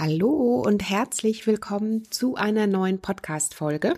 [0.00, 3.94] Hallo und herzlich willkommen zu einer neuen Podcast-Folge.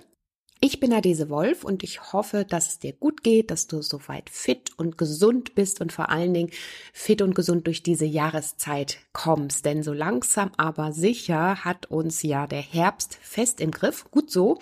[0.59, 4.31] Ich bin Adese Wolf und ich hoffe, dass es dir gut geht, dass du soweit
[4.31, 6.53] fit und gesund bist und vor allen Dingen
[6.95, 9.67] fit und gesund durch diese Jahreszeit kommst.
[9.67, 14.11] Denn so langsam aber sicher hat uns ja der Herbst fest im Griff.
[14.11, 14.59] Gut so.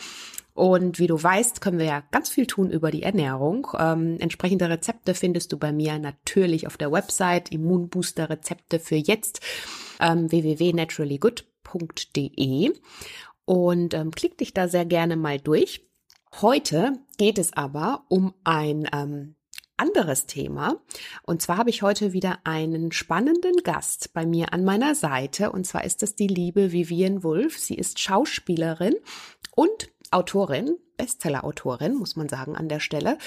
[0.54, 3.68] Und wie du weißt, können wir ja ganz viel tun über die Ernährung.
[3.78, 9.40] Ähm, entsprechende Rezepte findest du bei mir natürlich auf der Website Immunbooster Rezepte für jetzt
[10.00, 12.72] ähm, www.naturallygood.de
[13.44, 15.88] und ähm, klick dich da sehr gerne mal durch.
[16.40, 19.34] Heute geht es aber um ein ähm,
[19.78, 20.76] anderes Thema.
[21.22, 25.50] Und zwar habe ich heute wieder einen spannenden Gast bei mir an meiner Seite.
[25.50, 27.58] Und zwar ist es die liebe Vivian Wulff.
[27.58, 28.96] Sie ist Schauspielerin
[29.54, 33.18] und Autorin, Bestseller-Autorin, muss man sagen an der Stelle,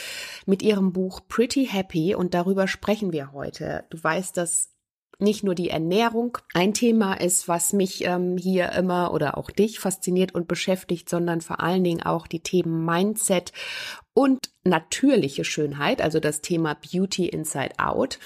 [0.45, 2.15] mit ihrem Buch Pretty Happy.
[2.15, 3.85] Und darüber sprechen wir heute.
[3.89, 4.70] Du weißt, dass
[5.21, 9.79] nicht nur die Ernährung ein Thema ist, was mich ähm, hier immer oder auch dich
[9.79, 13.53] fasziniert und beschäftigt, sondern vor allen Dingen auch die Themen Mindset
[14.13, 18.19] und natürliche Schönheit, also das Thema Beauty Inside Out.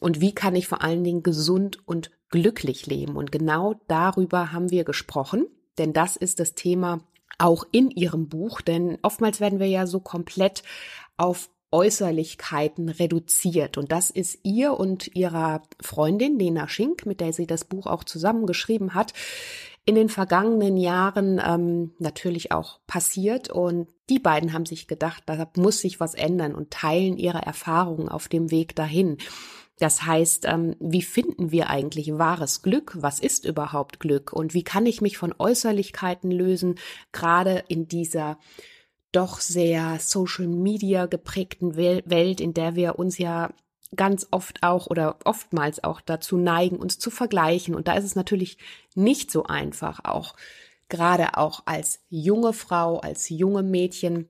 [0.00, 3.16] Und wie kann ich vor allen Dingen gesund und glücklich leben?
[3.16, 5.46] Und genau darüber haben wir gesprochen,
[5.78, 7.00] denn das ist das Thema
[7.38, 10.62] auch in ihrem Buch, denn oftmals werden wir ja so komplett
[11.16, 13.76] auf Äußerlichkeiten reduziert.
[13.78, 18.04] Und das ist ihr und ihrer Freundin Lena Schink, mit der sie das Buch auch
[18.04, 19.12] zusammengeschrieben hat,
[19.84, 23.50] in den vergangenen Jahren ähm, natürlich auch passiert.
[23.50, 28.08] Und die beiden haben sich gedacht, da muss sich was ändern und teilen ihre Erfahrungen
[28.08, 29.18] auf dem Weg dahin.
[29.80, 32.96] Das heißt, ähm, wie finden wir eigentlich wahres Glück?
[33.00, 34.32] Was ist überhaupt Glück?
[34.32, 36.76] Und wie kann ich mich von Äußerlichkeiten lösen,
[37.10, 38.38] gerade in dieser
[39.14, 43.50] doch sehr Social Media geprägten Welt, in der wir uns ja
[43.96, 47.74] ganz oft auch oder oftmals auch dazu neigen, uns zu vergleichen.
[47.74, 48.58] Und da ist es natürlich
[48.94, 50.34] nicht so einfach, auch
[50.88, 54.28] gerade auch als junge Frau, als junge Mädchen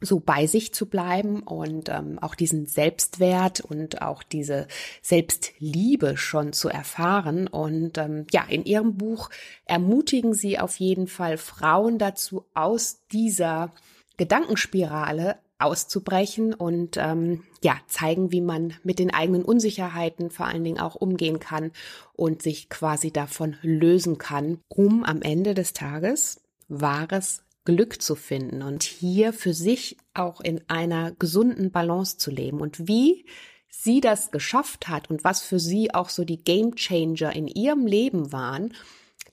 [0.00, 4.68] so bei sich zu bleiben und ähm, auch diesen Selbstwert und auch diese
[5.02, 7.48] Selbstliebe schon zu erfahren.
[7.48, 9.28] Und ähm, ja, in ihrem Buch
[9.64, 13.72] ermutigen sie auf jeden Fall Frauen dazu, aus dieser
[14.18, 20.78] Gedankenspirale auszubrechen und ähm, ja zeigen, wie man mit den eigenen Unsicherheiten vor allen Dingen
[20.78, 21.72] auch umgehen kann
[22.14, 28.62] und sich quasi davon lösen kann, um am Ende des Tages wahres Glück zu finden
[28.62, 32.60] und hier für sich auch in einer gesunden Balance zu leben.
[32.60, 33.26] Und wie
[33.68, 37.86] sie das geschafft hat und was für sie auch so die Game Changer in ihrem
[37.86, 38.72] Leben waren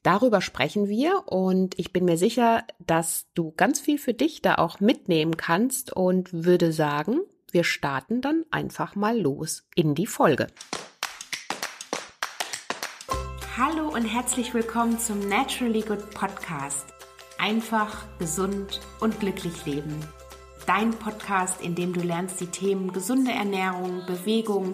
[0.05, 4.53] Darüber sprechen wir und ich bin mir sicher, dass du ganz viel für dich da
[4.59, 10.45] auch mitnehmen kannst und würde sagen, wir starten dann einfach mal los in die Folge.
[13.57, 16.85] Hallo und herzlich willkommen zum Naturally Good Podcast.
[17.39, 20.01] Einfach, gesund und glücklich leben.
[20.67, 24.73] Dein Podcast, in dem du lernst, die Themen gesunde Ernährung, Bewegung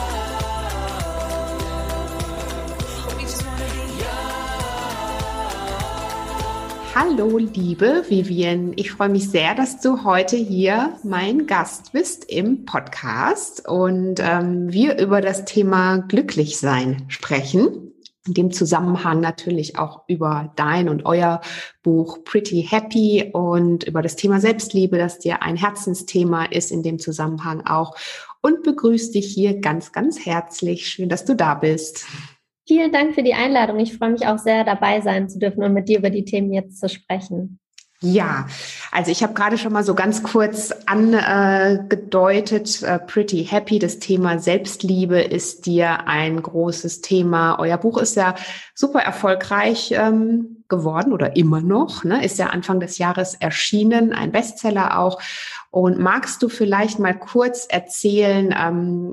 [6.93, 8.73] Hallo, liebe Vivian.
[8.75, 14.73] Ich freue mich sehr, dass du heute hier mein Gast bist im Podcast und ähm,
[14.73, 17.93] wir über das Thema Glücklichsein sprechen.
[18.27, 21.39] In dem Zusammenhang natürlich auch über dein und euer
[21.81, 26.99] Buch Pretty Happy und über das Thema Selbstliebe, das dir ein Herzensthema ist in dem
[26.99, 27.95] Zusammenhang auch.
[28.41, 30.87] Und begrüße dich hier ganz, ganz herzlich.
[30.87, 32.05] Schön, dass du da bist.
[32.67, 33.79] Vielen Dank für die Einladung.
[33.79, 36.53] Ich freue mich auch sehr, dabei sein zu dürfen und mit dir über die Themen
[36.53, 37.59] jetzt zu sprechen.
[38.03, 38.47] Ja,
[38.91, 44.39] also ich habe gerade schon mal so ganz kurz angedeutet, äh, Pretty Happy, das Thema
[44.39, 47.59] Selbstliebe ist dir ein großes Thema.
[47.59, 48.33] Euer Buch ist ja
[48.73, 52.25] super erfolgreich ähm, geworden oder immer noch, ne?
[52.25, 55.21] ist ja Anfang des Jahres erschienen, ein Bestseller auch.
[55.69, 59.11] Und magst du vielleicht mal kurz erzählen, ähm,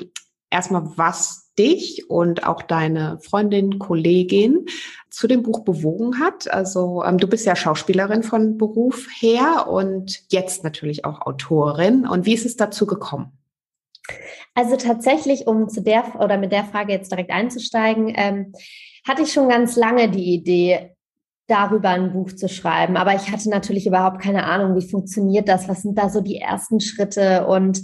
[0.49, 4.67] erstmal, was dich und auch deine Freundin, Kollegin
[5.11, 6.51] zu dem Buch bewogen hat.
[6.53, 12.07] Also ähm, du bist ja Schauspielerin von Beruf her und jetzt natürlich auch Autorin.
[12.07, 13.33] Und wie ist es dazu gekommen?
[14.55, 18.53] Also tatsächlich, um zu der oder mit der Frage jetzt direkt einzusteigen, ähm,
[19.07, 20.95] hatte ich schon ganz lange die Idee,
[21.49, 22.97] darüber ein Buch zu schreiben.
[22.97, 26.37] Aber ich hatte natürlich überhaupt keine Ahnung, wie funktioniert das, was sind da so die
[26.37, 27.83] ersten Schritte und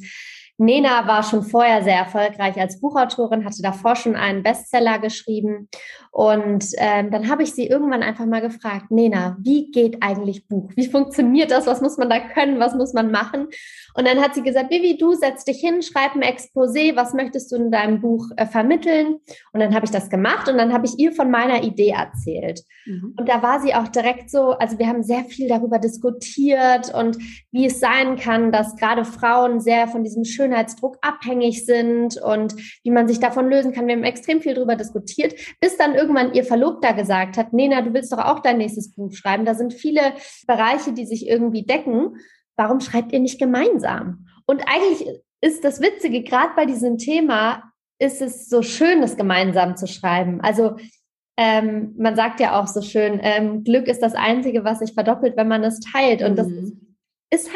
[0.57, 5.69] Nena war schon vorher sehr erfolgreich als Buchautorin, hatte davor schon einen Bestseller geschrieben.
[6.13, 10.71] Und ähm, dann habe ich sie irgendwann einfach mal gefragt, Nena, wie geht eigentlich Buch?
[10.77, 11.67] Wie funktioniert das?
[11.67, 12.61] Was muss man da können?
[12.61, 13.49] Was muss man machen?
[13.97, 17.51] Und dann hat sie gesagt, Vivi, du setz dich hin, schreib ein Exposé, was möchtest
[17.51, 19.17] du in deinem Buch äh, vermitteln?
[19.53, 22.63] Und dann habe ich das gemacht und dann habe ich ihr von meiner Idee erzählt.
[22.87, 23.15] Mhm.
[23.17, 27.19] Und da war sie auch direkt so, also wir haben sehr viel darüber diskutiert und
[27.51, 32.91] wie es sein kann, dass gerade Frauen sehr von diesem Schönheitsdruck abhängig sind und wie
[32.91, 33.87] man sich davon lösen kann.
[33.87, 37.95] Wir haben extrem viel darüber diskutiert, bis dann irgendwann ihr Verlobter gesagt hat, Nena, du
[37.95, 39.45] willst doch auch dein nächstes Buch schreiben.
[39.45, 40.01] Da sind viele
[40.47, 42.17] Bereiche, die sich irgendwie decken.
[42.57, 44.27] Warum schreibt ihr nicht gemeinsam?
[44.47, 45.09] Und eigentlich
[45.41, 47.63] ist das Witzige, gerade bei diesem Thema
[47.99, 50.41] ist es so schön, das gemeinsam zu schreiben.
[50.41, 50.77] Also
[51.37, 55.37] ähm, man sagt ja auch so schön, ähm, Glück ist das Einzige, was sich verdoppelt,
[55.37, 56.23] wenn man es teilt.
[56.23, 56.37] Und mhm.
[56.37, 56.84] das ist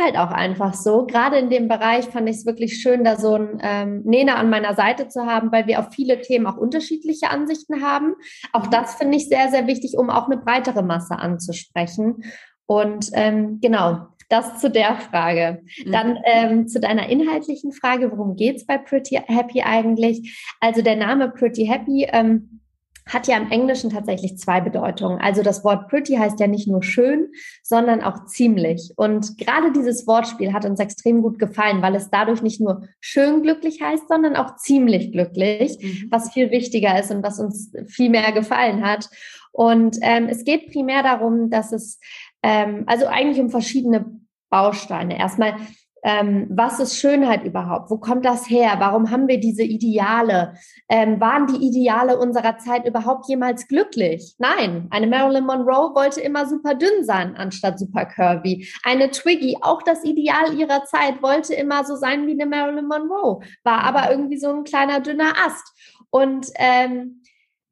[0.01, 1.07] halt auch einfach so.
[1.07, 4.51] Gerade in dem Bereich fand ich es wirklich schön, da so ein ähm, Nena an
[4.51, 8.15] meiner Seite zu haben, weil wir auf viele Themen auch unterschiedliche Ansichten haben.
[8.53, 8.71] Auch mhm.
[8.71, 12.25] das finde ich sehr, sehr wichtig, um auch eine breitere Masse anzusprechen.
[12.67, 15.63] Und ähm, genau, das zu der Frage.
[15.85, 15.93] Mhm.
[15.93, 20.47] Dann ähm, zu deiner inhaltlichen Frage, worum geht's bei Pretty Happy eigentlich?
[20.61, 22.61] Also der Name Pretty Happy ähm,
[23.09, 25.19] hat ja im Englischen tatsächlich zwei Bedeutungen.
[25.21, 27.29] Also das Wort pretty heißt ja nicht nur schön,
[27.63, 28.93] sondern auch ziemlich.
[28.97, 33.43] Und gerade dieses Wortspiel hat uns extrem gut gefallen, weil es dadurch nicht nur schön
[33.43, 36.09] glücklich heißt, sondern auch ziemlich glücklich, mhm.
[36.11, 39.09] was viel wichtiger ist und was uns viel mehr gefallen hat.
[39.53, 41.99] Und ähm, es geht primär darum, dass es
[42.43, 44.05] ähm, also eigentlich um verschiedene
[44.51, 45.19] Bausteine.
[45.19, 45.57] Erstmal,
[46.03, 47.91] ähm, was ist Schönheit überhaupt?
[47.91, 48.77] Wo kommt das her?
[48.79, 50.55] Warum haben wir diese Ideale?
[50.89, 54.35] Ähm, waren die Ideale unserer Zeit überhaupt jemals glücklich?
[54.39, 54.87] Nein.
[54.91, 58.69] Eine Marilyn Monroe wollte immer super dünn sein, anstatt super curvy.
[58.85, 63.41] Eine Twiggy, auch das Ideal ihrer Zeit, wollte immer so sein wie eine Marilyn Monroe,
[63.65, 65.75] war aber irgendwie so ein kleiner dünner Ast.
[66.11, 67.18] Und ähm,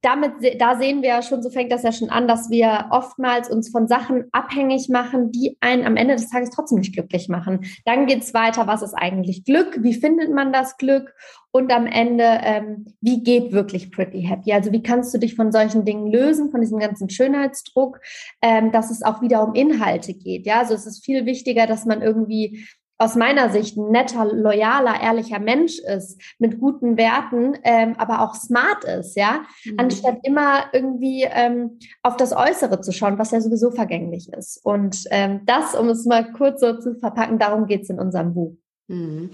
[0.06, 3.50] damit, da sehen wir ja schon, so fängt das ja schon an, dass wir oftmals
[3.50, 7.67] uns von Sachen abhängig machen, die einen am Ende des Tages trotzdem nicht glücklich machen.
[7.85, 9.82] Dann geht es weiter, was ist eigentlich Glück?
[9.82, 11.12] Wie findet man das Glück?
[11.50, 14.53] Und am Ende, ähm, wie geht wirklich Pretty Happy?
[14.53, 17.99] Also wie kannst du dich von solchen Dingen lösen, von diesem ganzen Schönheitsdruck,
[18.43, 20.47] ähm, dass es auch wieder um Inhalte geht.
[20.47, 22.64] Ja, also es ist viel wichtiger, dass man irgendwie
[22.98, 28.34] aus meiner Sicht ein netter, loyaler, ehrlicher Mensch ist, mit guten Werten, ähm, aber auch
[28.34, 29.75] smart ist, ja, mhm.
[29.78, 34.60] anstatt immer irgendwie ähm, auf das Äußere zu schauen, was ja sowieso vergänglich ist.
[34.64, 38.34] Und ähm, das, um es mal kurz so zu verpacken, darum geht es in unserem
[38.34, 38.56] Buch.
[38.88, 39.31] Mhm.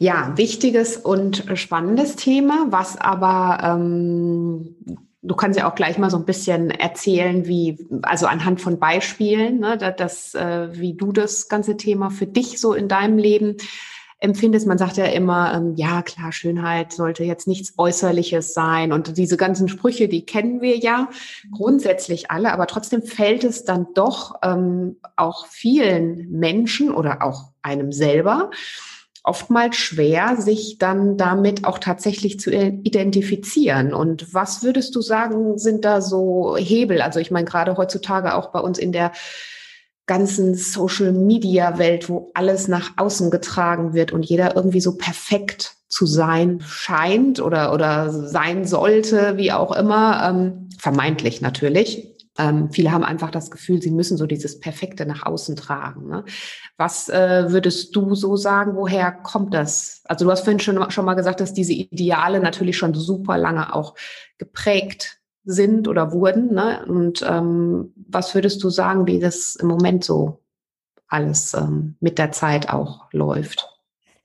[0.00, 4.76] Ja, wichtiges und spannendes Thema, was aber ähm,
[5.22, 9.60] du kannst ja auch gleich mal so ein bisschen erzählen, wie, also anhand von Beispielen,
[9.60, 13.56] ne, das, äh, wie du das ganze Thema für dich so in deinem Leben
[14.20, 14.66] empfindest.
[14.66, 18.92] Man sagt ja immer, ähm, ja klar, Schönheit sollte jetzt nichts Äußerliches sein.
[18.92, 21.08] Und diese ganzen Sprüche, die kennen wir ja
[21.52, 27.92] grundsätzlich alle, aber trotzdem fällt es dann doch ähm, auch vielen Menschen oder auch einem
[27.92, 28.50] selber
[29.24, 33.92] oftmals schwer, sich dann damit auch tatsächlich zu identifizieren.
[33.92, 37.02] Und was würdest du sagen, sind da so Hebel?
[37.02, 39.12] Also ich meine, gerade heutzutage auch bei uns in der
[40.06, 46.60] ganzen Social-Media-Welt, wo alles nach außen getragen wird und jeder irgendwie so perfekt zu sein
[46.66, 52.17] scheint oder, oder sein sollte, wie auch immer, ähm, vermeintlich natürlich.
[52.38, 56.08] Ähm, viele haben einfach das Gefühl, sie müssen so dieses Perfekte nach außen tragen.
[56.08, 56.24] Ne?
[56.76, 60.02] Was äh, würdest du so sagen, woher kommt das?
[60.04, 63.74] Also du hast vorhin schon, schon mal gesagt, dass diese Ideale natürlich schon super lange
[63.74, 63.94] auch
[64.38, 66.54] geprägt sind oder wurden.
[66.54, 66.84] Ne?
[66.86, 70.44] Und ähm, was würdest du sagen, wie das im Moment so
[71.08, 73.77] alles ähm, mit der Zeit auch läuft?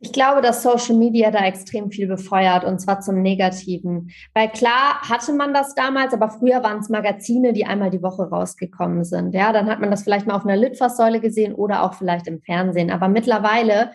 [0.03, 4.11] Ich glaube, dass Social Media da extrem viel befeuert und zwar zum Negativen.
[4.33, 8.23] Weil klar hatte man das damals, aber früher waren es Magazine, die einmal die Woche
[8.23, 9.33] rausgekommen sind.
[9.33, 12.41] Ja, dann hat man das vielleicht mal auf einer Litfaßsäule gesehen oder auch vielleicht im
[12.41, 12.91] Fernsehen.
[12.91, 13.91] Aber mittlerweile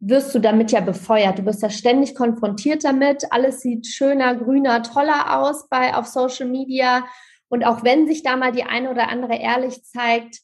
[0.00, 1.38] wirst du damit ja befeuert.
[1.38, 3.30] Du wirst ja ständig konfrontiert damit.
[3.30, 7.04] Alles sieht schöner, grüner, toller aus bei auf Social Media.
[7.48, 10.38] Und auch wenn sich da mal die eine oder andere ehrlich zeigt,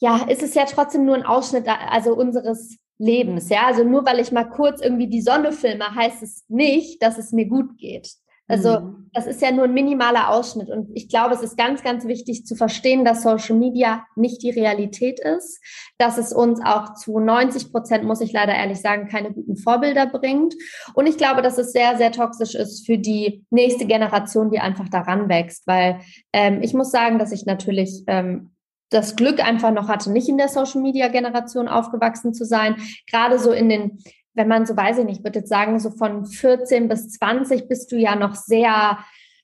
[0.00, 3.48] ja, ist es ja trotzdem nur ein Ausschnitt also unseres Lebens.
[3.48, 7.18] Ja, also nur weil ich mal kurz irgendwie die Sonne filme, heißt es nicht, dass
[7.18, 8.08] es mir gut geht.
[8.46, 9.10] Also mhm.
[9.14, 10.68] das ist ja nur ein minimaler Ausschnitt.
[10.68, 14.50] Und ich glaube, es ist ganz, ganz wichtig zu verstehen, dass Social Media nicht die
[14.50, 15.60] Realität ist,
[15.96, 20.06] dass es uns auch zu 90 Prozent, muss ich leider ehrlich sagen, keine guten Vorbilder
[20.06, 20.54] bringt.
[20.92, 24.90] Und ich glaube, dass es sehr, sehr toxisch ist für die nächste Generation, die einfach
[24.90, 25.66] daran wächst.
[25.66, 26.00] Weil
[26.34, 28.53] ähm, ich muss sagen, dass ich natürlich ähm,
[28.90, 32.76] das Glück einfach noch hatte, nicht in der Social Media Generation aufgewachsen zu sein.
[33.10, 33.98] Gerade so in den
[34.34, 37.68] wenn man so weiß ich nicht, ich würde jetzt sagen, so von 14 bis 20
[37.68, 38.98] bist du ja noch sehr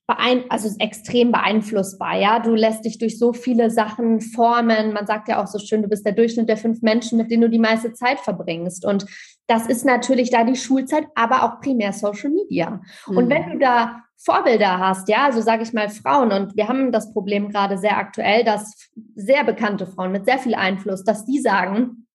[0.07, 2.41] beein also extrem beeinflussbar, ja.
[2.41, 4.93] Du lässt dich durch so viele Sachen formen.
[4.93, 7.43] Man sagt ja auch so schön, du bist der Durchschnitt der fünf Menschen, mit denen
[7.43, 8.85] du die meiste Zeit verbringst.
[8.85, 9.07] Und
[9.47, 12.81] das ist natürlich da die Schulzeit, aber auch primär Social Media.
[13.07, 13.17] Mhm.
[13.17, 16.93] Und wenn du da Vorbilder hast, ja, also sage ich mal Frauen, und wir haben
[16.93, 21.39] das Problem gerade sehr aktuell, dass sehr bekannte Frauen mit sehr viel Einfluss, dass die
[21.39, 22.07] sagen,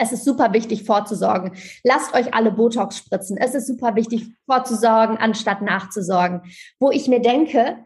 [0.00, 1.52] es ist super wichtig vorzusorgen.
[1.82, 3.36] Lasst euch alle Botox spritzen.
[3.36, 6.42] Es ist super wichtig vorzusorgen, anstatt nachzusorgen.
[6.78, 7.84] Wo ich mir denke,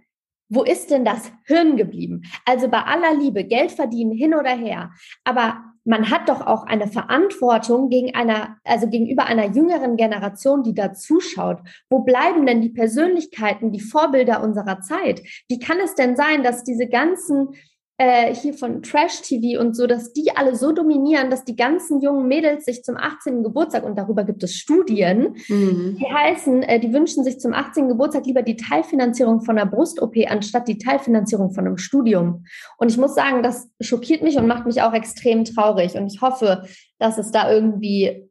[0.50, 2.24] wo ist denn das Hirn geblieben?
[2.44, 4.90] Also bei aller Liebe, Geld verdienen hin oder her.
[5.24, 10.74] Aber man hat doch auch eine Verantwortung gegen einer, also gegenüber einer jüngeren Generation, die
[10.74, 11.58] da zuschaut.
[11.90, 15.22] Wo bleiben denn die Persönlichkeiten, die Vorbilder unserer Zeit?
[15.48, 17.48] Wie kann es denn sein, dass diese ganzen
[18.02, 22.26] äh, hier von Trash-TV und so, dass die alle so dominieren, dass die ganzen jungen
[22.26, 23.44] Mädels sich zum 18.
[23.44, 25.98] Geburtstag, und darüber gibt es Studien, mhm.
[26.00, 27.86] die heißen, äh, die wünschen sich zum 18.
[27.86, 32.44] Geburtstag lieber die Teilfinanzierung von einer Brust-OP anstatt die Teilfinanzierung von einem Studium.
[32.76, 35.94] Und ich muss sagen, das schockiert mich und macht mich auch extrem traurig.
[35.94, 36.64] Und ich hoffe,
[36.98, 38.28] dass es da irgendwie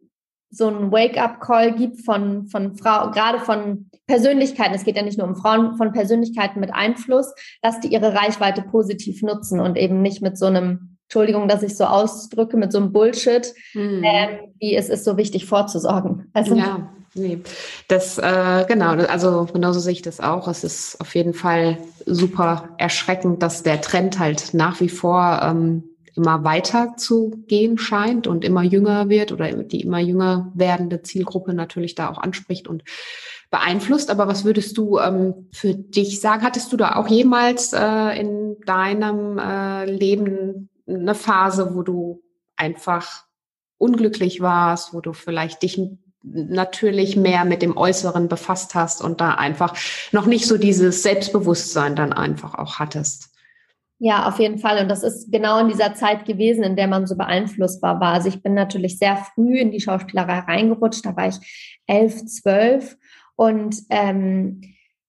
[0.51, 5.27] so ein Wake-up-Call gibt von, von Frau, gerade von Persönlichkeiten, es geht ja nicht nur
[5.27, 10.21] um Frauen, von Persönlichkeiten mit Einfluss, dass die ihre Reichweite positiv nutzen und eben nicht
[10.21, 14.03] mit so einem, Entschuldigung, dass ich so ausdrücke, mit so einem Bullshit, mhm.
[14.03, 14.29] ähm,
[14.59, 16.29] wie es ist so wichtig vorzusorgen.
[16.33, 17.39] Also, ja, nee.
[17.87, 20.49] Das, äh, genau, also genauso sehe ich das auch.
[20.49, 25.83] Es ist auf jeden Fall super erschreckend, dass der Trend halt nach wie vor ähm,
[26.15, 31.53] immer weiter zu gehen scheint und immer jünger wird oder die immer jünger werdende Zielgruppe
[31.53, 32.83] natürlich da auch anspricht und
[33.49, 34.09] beeinflusst.
[34.09, 36.43] Aber was würdest du ähm, für dich sagen?
[36.43, 42.23] Hattest du da auch jemals äh, in deinem äh, Leben eine Phase, wo du
[42.55, 43.25] einfach
[43.77, 45.81] unglücklich warst, wo du vielleicht dich
[46.23, 49.75] natürlich mehr mit dem Äußeren befasst hast und da einfach
[50.11, 53.30] noch nicht so dieses Selbstbewusstsein dann einfach auch hattest?
[54.03, 54.81] Ja, auf jeden Fall.
[54.81, 58.13] Und das ist genau in dieser Zeit gewesen, in der man so beeinflussbar war.
[58.13, 61.05] Also ich bin natürlich sehr früh in die Schauspielerei reingerutscht.
[61.05, 61.37] Da war ich
[61.85, 62.97] elf, zwölf.
[63.35, 64.61] Und ähm,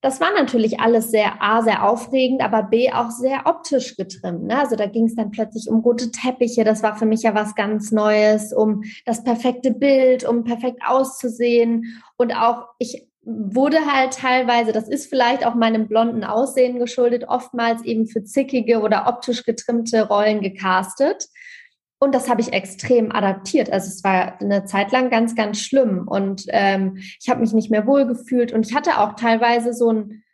[0.02, 4.42] das war natürlich alles sehr A, sehr aufregend, aber B, auch sehr optisch getrimmt.
[4.42, 4.58] Ne?
[4.58, 6.62] Also da ging es dann plötzlich um rote Teppiche.
[6.62, 11.98] Das war für mich ja was ganz Neues, um das perfekte Bild, um perfekt auszusehen.
[12.18, 17.82] Und auch, ich wurde halt teilweise, das ist vielleicht auch meinem blonden Aussehen geschuldet, oftmals
[17.84, 21.28] eben für zickige oder optisch getrimmte Rollen gecastet.
[22.00, 23.72] Und das habe ich extrem adaptiert.
[23.72, 26.08] Also es war eine Zeit lang ganz, ganz schlimm.
[26.08, 28.52] Und ähm, ich habe mich nicht mehr wohl gefühlt.
[28.52, 30.24] Und ich hatte auch teilweise so ein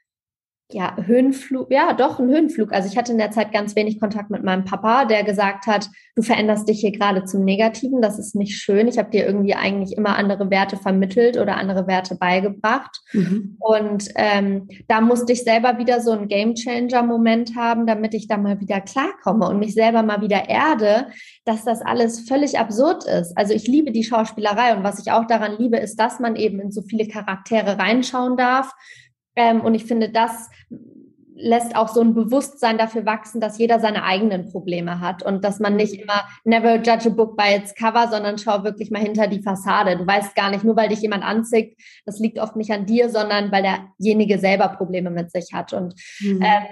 [0.71, 2.75] ja, Höhenflug, ja, doch, ein Höhenflug.
[2.75, 5.89] Also ich hatte in der Zeit ganz wenig Kontakt mit meinem Papa, der gesagt hat,
[6.15, 8.87] du veränderst dich hier gerade zum Negativen, das ist nicht schön.
[8.87, 13.01] Ich habe dir irgendwie eigentlich immer andere Werte vermittelt oder andere Werte beigebracht.
[13.15, 13.57] Mhm.
[13.59, 18.61] Und ähm, da musste ich selber wieder so einen Gamechanger-Moment haben, damit ich da mal
[18.61, 21.07] wieder klarkomme und mich selber mal wieder erde,
[21.47, 23.33] dass das alles völlig absurd ist.
[23.39, 26.61] Also ich liebe die Schauspielerei und was ich auch daran liebe, ist, dass man eben
[26.61, 28.75] in so viele Charaktere reinschauen darf
[29.38, 30.50] ähm, und ich finde, das
[31.40, 35.61] lässt auch so ein Bewusstsein dafür wachsen, dass jeder seine eigenen Probleme hat und dass
[35.61, 39.28] man nicht immer never judge a book by its cover, sondern schau wirklich mal hinter
[39.28, 39.97] die Fassade.
[39.97, 43.09] Du weißt gar nicht, nur weil dich jemand anzieht, das liegt oft nicht an dir,
[43.09, 45.73] sondern weil derjenige selber Probleme mit sich hat.
[45.73, 46.42] Und mhm.
[46.42, 46.66] ähm,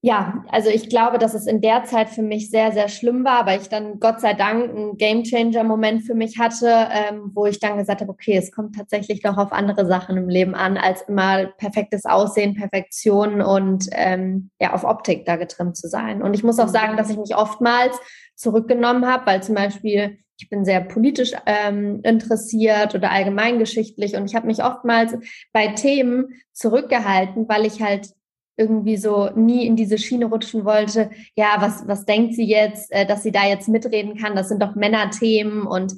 [0.00, 3.40] ja, also ich glaube, dass es in der Zeit für mich sehr, sehr schlimm war,
[3.40, 7.78] aber ich dann Gott sei Dank einen Gamechanger-Moment für mich hatte, ähm, wo ich dann
[7.78, 11.46] gesagt habe, okay, es kommt tatsächlich doch auf andere Sachen im Leben an, als immer
[11.46, 16.22] perfektes Aussehen, Perfektion und ähm, ja, auf Optik da getrimmt zu sein.
[16.22, 17.98] Und ich muss auch sagen, dass ich mich oftmals
[18.36, 24.36] zurückgenommen habe, weil zum Beispiel ich bin sehr politisch ähm, interessiert oder allgemeingeschichtlich und ich
[24.36, 25.16] habe mich oftmals
[25.52, 28.10] bei Themen zurückgehalten, weil ich halt
[28.58, 33.06] irgendwie so nie in diese Schiene rutschen wollte, ja, was, was denkt sie jetzt, äh,
[33.06, 34.34] dass sie da jetzt mitreden kann?
[34.34, 35.94] Das sind doch Männerthemen und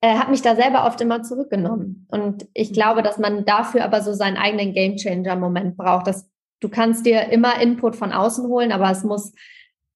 [0.00, 2.06] äh, habe mich da selber oft immer zurückgenommen.
[2.10, 6.06] Und ich glaube, dass man dafür aber so seinen eigenen Gamechanger-Moment braucht.
[6.06, 6.28] Dass
[6.60, 9.32] du kannst dir immer Input von außen holen, aber es muss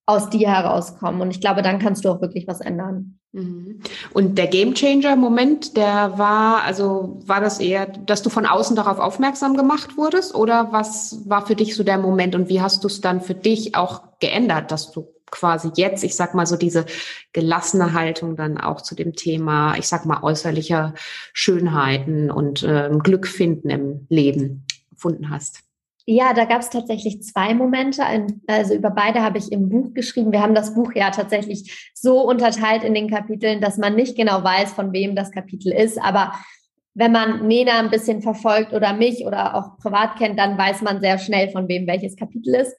[0.07, 1.21] aus dir herauskommen.
[1.21, 3.20] Und ich glaube, dann kannst du auch wirklich was ändern.
[3.33, 3.81] Mhm.
[4.13, 9.57] Und der Gamechanger-Moment, der war, also war das eher, dass du von außen darauf aufmerksam
[9.57, 13.01] gemacht wurdest oder was war für dich so der Moment und wie hast du es
[13.01, 16.87] dann für dich auch geändert, dass du quasi jetzt, ich sag mal so diese
[17.33, 20.95] gelassene Haltung dann auch zu dem Thema, ich sag mal äußerlicher
[21.33, 25.70] Schönheiten und ähm, Glück finden im Leben gefunden hast?
[26.07, 28.02] Ja, da gab es tatsächlich zwei Momente.
[28.47, 30.33] Also über beide habe ich im Buch geschrieben.
[30.33, 34.42] Wir haben das Buch ja tatsächlich so unterteilt in den Kapiteln, dass man nicht genau
[34.42, 35.99] weiß, von wem das Kapitel ist.
[36.02, 36.33] Aber
[36.95, 41.00] wenn man Nena ein bisschen verfolgt oder mich oder auch privat kennt, dann weiß man
[41.00, 42.76] sehr schnell, von wem welches Kapitel ist.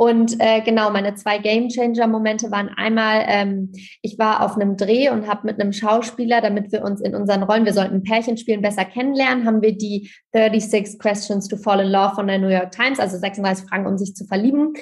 [0.00, 4.78] Und äh, genau, meine zwei Game Changer Momente waren einmal, ähm, ich war auf einem
[4.78, 8.38] Dreh und habe mit einem Schauspieler, damit wir uns in unseren Rollen, wir sollten Pärchen
[8.38, 12.48] spielen, besser kennenlernen, haben wir die 36 Questions to Fall in Love von der New
[12.48, 14.72] York Times, also 36 Fragen, um sich zu verlieben,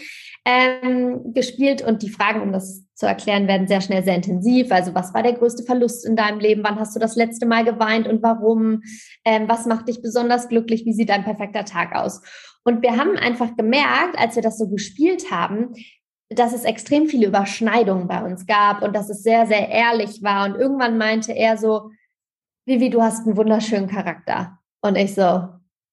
[0.45, 1.83] ähm, gespielt.
[1.83, 4.71] Und die Fragen, um das zu erklären, werden sehr schnell sehr intensiv.
[4.71, 6.63] Also was war der größte Verlust in deinem Leben?
[6.63, 8.83] Wann hast du das letzte Mal geweint und warum?
[9.25, 10.85] Ähm, was macht dich besonders glücklich?
[10.85, 12.23] Wie sieht dein perfekter Tag aus?
[12.65, 15.73] Und wir haben einfach gemerkt, als wir das so gespielt haben,
[16.31, 20.47] dass es extrem viele Überschneidungen bei uns gab und dass es sehr, sehr ehrlich war.
[20.47, 21.91] Und irgendwann meinte er so,
[22.67, 24.59] Vivi, du hast einen wunderschönen Charakter.
[24.83, 25.49] Und ich so,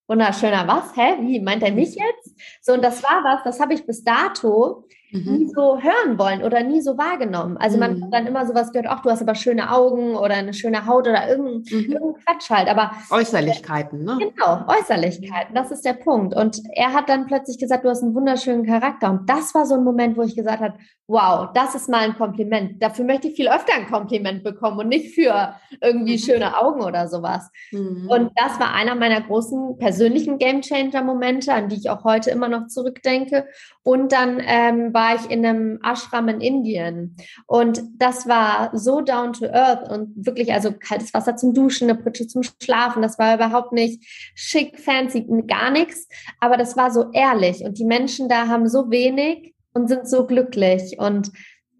[0.07, 0.95] wunderschöner was?
[0.95, 1.15] Hä?
[1.21, 1.39] Wie?
[1.39, 2.39] Meint er mich jetzt?
[2.61, 5.37] So, und das war was, das habe ich bis dato mhm.
[5.37, 7.57] nie so hören wollen oder nie so wahrgenommen.
[7.57, 8.03] Also man mhm.
[8.05, 11.07] hat dann immer sowas gehört, ach, du hast aber schöne Augen oder eine schöne Haut
[11.07, 11.91] oder irgendein, mhm.
[11.91, 12.67] irgendein Quatsch halt.
[12.67, 14.17] Aber Äußerlichkeiten, ne?
[14.19, 16.35] Genau, Äußerlichkeiten, das ist der Punkt.
[16.35, 19.09] Und er hat dann plötzlich gesagt, du hast einen wunderschönen Charakter.
[19.09, 20.75] Und das war so ein Moment, wo ich gesagt habe,
[21.07, 22.81] wow, das ist mal ein Kompliment.
[22.81, 26.19] Dafür möchte ich viel öfter ein Kompliment bekommen und nicht für irgendwie mhm.
[26.19, 27.49] schöne Augen oder sowas.
[27.71, 28.07] Mhm.
[28.09, 32.67] Und das war einer meiner großen persönlichen Gamechanger-Momente, an die ich auch heute immer noch
[32.67, 33.47] zurückdenke.
[33.83, 37.15] Und dann ähm, war ich in einem Ashram in Indien.
[37.45, 41.99] Und das war so down to earth und wirklich, also kaltes Wasser zum Duschen, eine
[41.99, 43.03] Pritsche zum Schlafen.
[43.03, 46.07] Das war überhaupt nicht schick, fancy, gar nichts.
[46.39, 47.61] Aber das war so ehrlich.
[47.63, 50.97] Und die Menschen da haben so wenig und sind so glücklich.
[50.97, 51.31] Und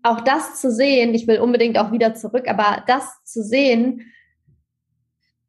[0.03, 4.11] auch das zu sehen, ich will unbedingt auch wieder zurück, aber das zu sehen,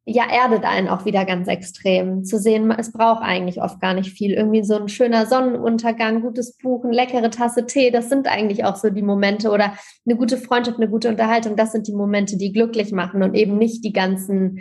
[0.08, 2.24] ja, erdet einen auch wieder ganz extrem.
[2.24, 4.34] Zu sehen, es braucht eigentlich oft gar nicht viel.
[4.34, 8.76] Irgendwie so ein schöner Sonnenuntergang, gutes Buch, eine leckere Tasse Tee, das sind eigentlich auch
[8.76, 9.74] so die Momente oder
[10.06, 13.58] eine gute Freundschaft, eine gute Unterhaltung, das sind die Momente, die glücklich machen und eben
[13.58, 14.60] nicht die ganzen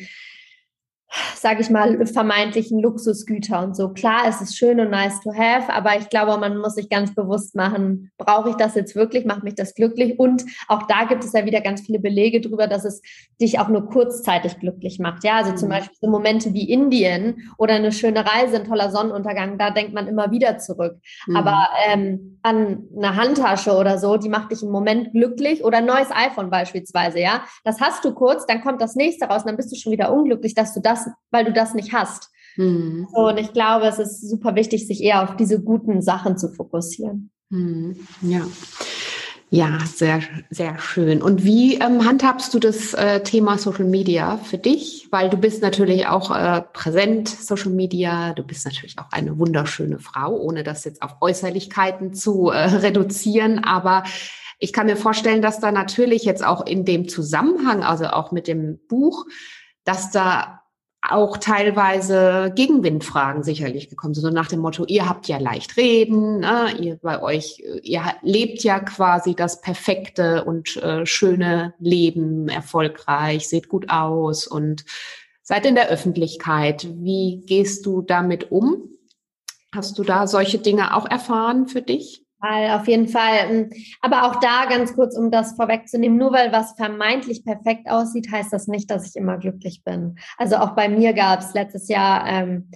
[1.35, 3.89] sage ich mal, vermeintlichen Luxusgüter und so.
[3.89, 7.13] Klar, es ist schön und nice to have, aber ich glaube, man muss sich ganz
[7.13, 10.19] bewusst machen, brauche ich das jetzt wirklich, macht mich das glücklich?
[10.19, 13.01] Und auch da gibt es ja wieder ganz viele Belege darüber, dass es
[13.39, 15.23] dich auch nur kurzzeitig glücklich macht.
[15.23, 15.73] Ja, also zum mhm.
[15.73, 20.07] Beispiel so Momente wie Indien oder eine schöne Reise, ein toller Sonnenuntergang, da denkt man
[20.07, 20.97] immer wieder zurück.
[21.27, 21.35] Mhm.
[21.35, 25.85] Aber ähm, an eine Handtasche oder so, die macht dich im Moment glücklich oder ein
[25.85, 29.57] neues iPhone beispielsweise, ja, das hast du kurz, dann kommt das nächste raus und dann
[29.57, 32.29] bist du schon wieder unglücklich, dass du das weil du das nicht hast.
[32.57, 33.07] Mhm.
[33.11, 37.31] und ich glaube, es ist super wichtig, sich eher auf diese guten Sachen zu fokussieren.
[37.49, 37.97] Mhm.
[38.21, 38.45] Ja.
[39.51, 41.21] Ja, sehr, sehr schön.
[41.21, 45.07] Und wie ähm, handhabst du das äh, Thema Social Media für dich?
[45.11, 48.33] Weil du bist natürlich auch äh, präsent, Social Media.
[48.33, 53.63] Du bist natürlich auch eine wunderschöne Frau, ohne das jetzt auf Äußerlichkeiten zu äh, reduzieren.
[53.63, 54.03] Aber
[54.57, 58.47] ich kann mir vorstellen, dass da natürlich jetzt auch in dem Zusammenhang, also auch mit
[58.47, 59.25] dem Buch,
[59.83, 60.64] dass da
[61.11, 66.39] auch teilweise Gegenwindfragen sicherlich gekommen sind, so nach dem Motto, ihr habt ja leicht reden,
[66.39, 66.71] ne?
[66.79, 73.69] ihr bei euch, ihr lebt ja quasi das perfekte und äh, schöne Leben, erfolgreich, seht
[73.69, 74.85] gut aus und
[75.41, 76.87] seid in der Öffentlichkeit.
[76.95, 78.89] Wie gehst du damit um?
[79.73, 82.24] Hast du da solche Dinge auch erfahren für dich?
[82.45, 83.49] Fall, auf jeden Fall.
[83.49, 83.69] Ähm,
[84.01, 88.53] aber auch da ganz kurz, um das vorwegzunehmen, nur weil was vermeintlich perfekt aussieht, heißt
[88.53, 90.17] das nicht, dass ich immer glücklich bin.
[90.37, 92.69] Also auch bei mir gab es letztes Jahr ähm,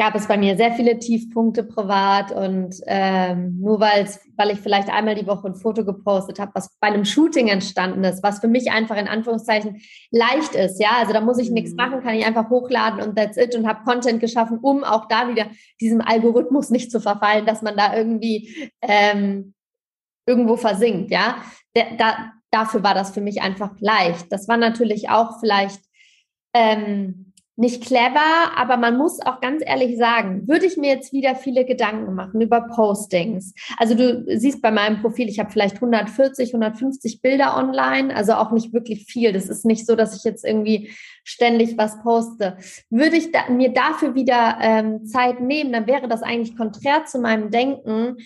[0.00, 4.88] gab es bei mir sehr viele Tiefpunkte privat und ähm, nur weil weil ich vielleicht
[4.88, 8.48] einmal die Woche ein Foto gepostet habe, was bei einem Shooting entstanden ist, was für
[8.48, 11.54] mich einfach in Anführungszeichen leicht ist, ja, also da muss ich mhm.
[11.54, 15.06] nichts machen, kann ich einfach hochladen und that's it und habe Content geschaffen, um auch
[15.06, 15.48] da wieder
[15.82, 19.52] diesem Algorithmus nicht zu verfallen, dass man da irgendwie ähm,
[20.26, 21.42] irgendwo versinkt, ja.
[21.74, 24.32] Da, da, dafür war das für mich einfach leicht.
[24.32, 25.82] Das war natürlich auch vielleicht
[26.54, 27.29] ähm,
[27.60, 31.66] nicht clever, aber man muss auch ganz ehrlich sagen, würde ich mir jetzt wieder viele
[31.66, 33.52] Gedanken machen über Postings.
[33.76, 38.50] Also du siehst bei meinem Profil, ich habe vielleicht 140, 150 Bilder online, also auch
[38.52, 39.34] nicht wirklich viel.
[39.34, 40.90] Das ist nicht so, dass ich jetzt irgendwie
[41.22, 42.56] ständig was poste.
[42.88, 47.18] Würde ich da, mir dafür wieder ähm, Zeit nehmen, dann wäre das eigentlich konträr zu
[47.18, 48.16] meinem Denken,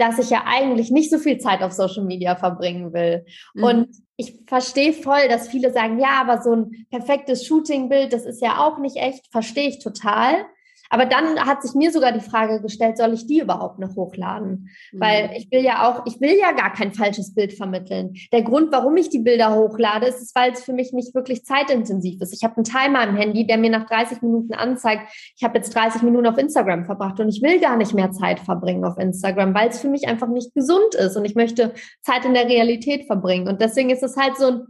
[0.00, 3.26] dass ich ja eigentlich nicht so viel Zeit auf Social Media verbringen will.
[3.54, 3.62] Mhm.
[3.62, 8.40] Und ich verstehe voll, dass viele sagen, ja, aber so ein perfektes Shootingbild, das ist
[8.40, 10.46] ja auch nicht echt, verstehe ich total.
[10.90, 14.68] Aber dann hat sich mir sogar die Frage gestellt, soll ich die überhaupt noch hochladen?
[14.92, 15.00] Mhm.
[15.00, 18.14] Weil ich will ja auch, ich will ja gar kein falsches Bild vermitteln.
[18.32, 21.44] Der Grund, warum ich die Bilder hochlade, ist, ist weil es für mich nicht wirklich
[21.44, 22.34] zeitintensiv ist.
[22.34, 25.04] Ich habe einen Timer im Handy, der mir nach 30 Minuten anzeigt,
[25.36, 28.40] ich habe jetzt 30 Minuten auf Instagram verbracht und ich will gar nicht mehr Zeit
[28.40, 31.72] verbringen auf Instagram, weil es für mich einfach nicht gesund ist und ich möchte
[32.02, 33.46] Zeit in der Realität verbringen.
[33.46, 34.66] Und deswegen ist es halt so ein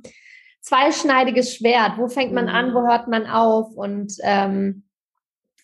[0.60, 1.92] zweischneidiges Schwert.
[1.96, 2.88] Wo fängt man an, wo mhm.
[2.88, 3.74] hört man auf?
[3.74, 4.84] Und ähm,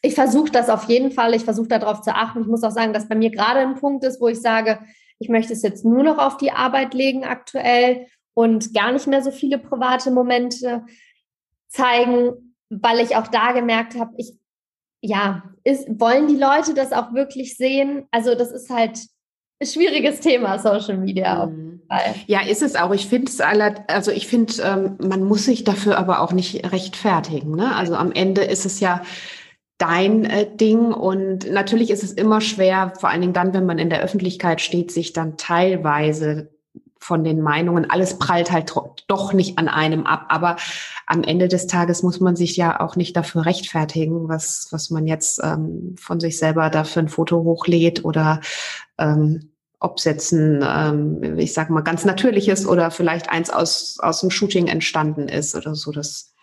[0.07, 1.35] ich versuche das auf jeden Fall.
[1.35, 2.43] Ich versuche darauf zu achten.
[2.43, 4.79] Ich muss auch sagen, dass bei mir gerade ein Punkt ist, wo ich sage,
[5.19, 9.23] ich möchte es jetzt nur noch auf die Arbeit legen aktuell und gar nicht mehr
[9.23, 10.85] so viele private Momente
[11.69, 14.35] zeigen, weil ich auch da gemerkt habe, ich
[15.03, 18.07] ja, ist, wollen die Leute das auch wirklich sehen?
[18.11, 18.99] Also das ist halt
[19.61, 21.47] ein schwieriges Thema, Social Media.
[21.47, 21.83] Mhm.
[22.27, 22.93] Ja, ist es auch.
[22.93, 27.55] Ich finde es also ich finde, ähm, man muss sich dafür aber auch nicht rechtfertigen.
[27.55, 27.75] Ne?
[27.75, 29.03] Also am Ende ist es ja
[29.79, 33.79] dein äh, Ding und natürlich ist es immer schwer, vor allen Dingen dann, wenn man
[33.79, 36.51] in der Öffentlichkeit steht, sich dann teilweise
[36.99, 38.75] von den Meinungen, alles prallt halt
[39.07, 40.27] doch nicht an einem ab.
[40.29, 40.57] Aber
[41.07, 45.07] am Ende des Tages muss man sich ja auch nicht dafür rechtfertigen, was, was man
[45.07, 48.41] jetzt ähm, von sich selber da für ein Foto hochlädt oder
[48.99, 53.99] ähm, ob es jetzt ein, ähm, ich sag mal, ganz natürliches oder vielleicht eins aus,
[54.01, 55.93] aus dem Shooting entstanden ist oder so.
[55.93, 56.35] Das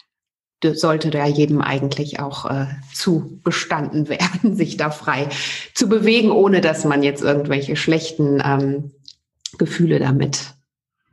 [0.74, 5.30] sollte da jedem eigentlich auch äh, zugestanden werden, sich da frei
[5.74, 8.92] zu bewegen, ohne dass man jetzt irgendwelche schlechten ähm,
[9.58, 10.54] Gefühle damit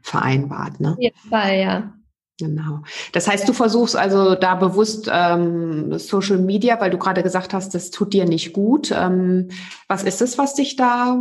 [0.02, 0.80] vereinbart.
[0.80, 0.92] Ne?
[0.92, 1.92] Auf jeden Fall, ja.
[2.38, 2.80] Genau.
[3.12, 7.74] Das heißt, du versuchst also da bewusst ähm, Social Media, weil du gerade gesagt hast,
[7.74, 8.90] das tut dir nicht gut.
[8.96, 9.48] Ähm,
[9.88, 11.18] was ist es, was dich da,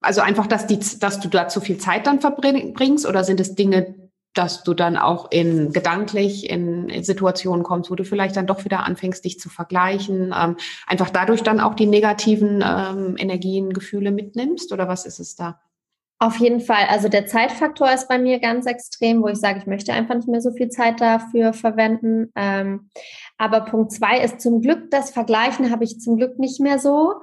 [0.00, 3.54] also einfach, dass, die, dass du da zu viel Zeit dann verbringst oder sind es
[3.54, 3.94] Dinge,
[4.34, 8.64] dass du dann auch in gedanklich in, in Situationen kommst, wo du vielleicht dann doch
[8.64, 14.10] wieder anfängst, dich zu vergleichen, ähm, einfach dadurch dann auch die negativen ähm, Energien, Gefühle
[14.10, 15.60] mitnimmst oder was ist es da?
[16.22, 16.86] Auf jeden Fall.
[16.88, 20.28] Also der Zeitfaktor ist bei mir ganz extrem, wo ich sage, ich möchte einfach nicht
[20.28, 22.30] mehr so viel Zeit dafür verwenden.
[22.36, 22.90] Ähm,
[23.38, 27.14] aber Punkt zwei ist zum Glück, das Vergleichen habe ich zum Glück nicht mehr so.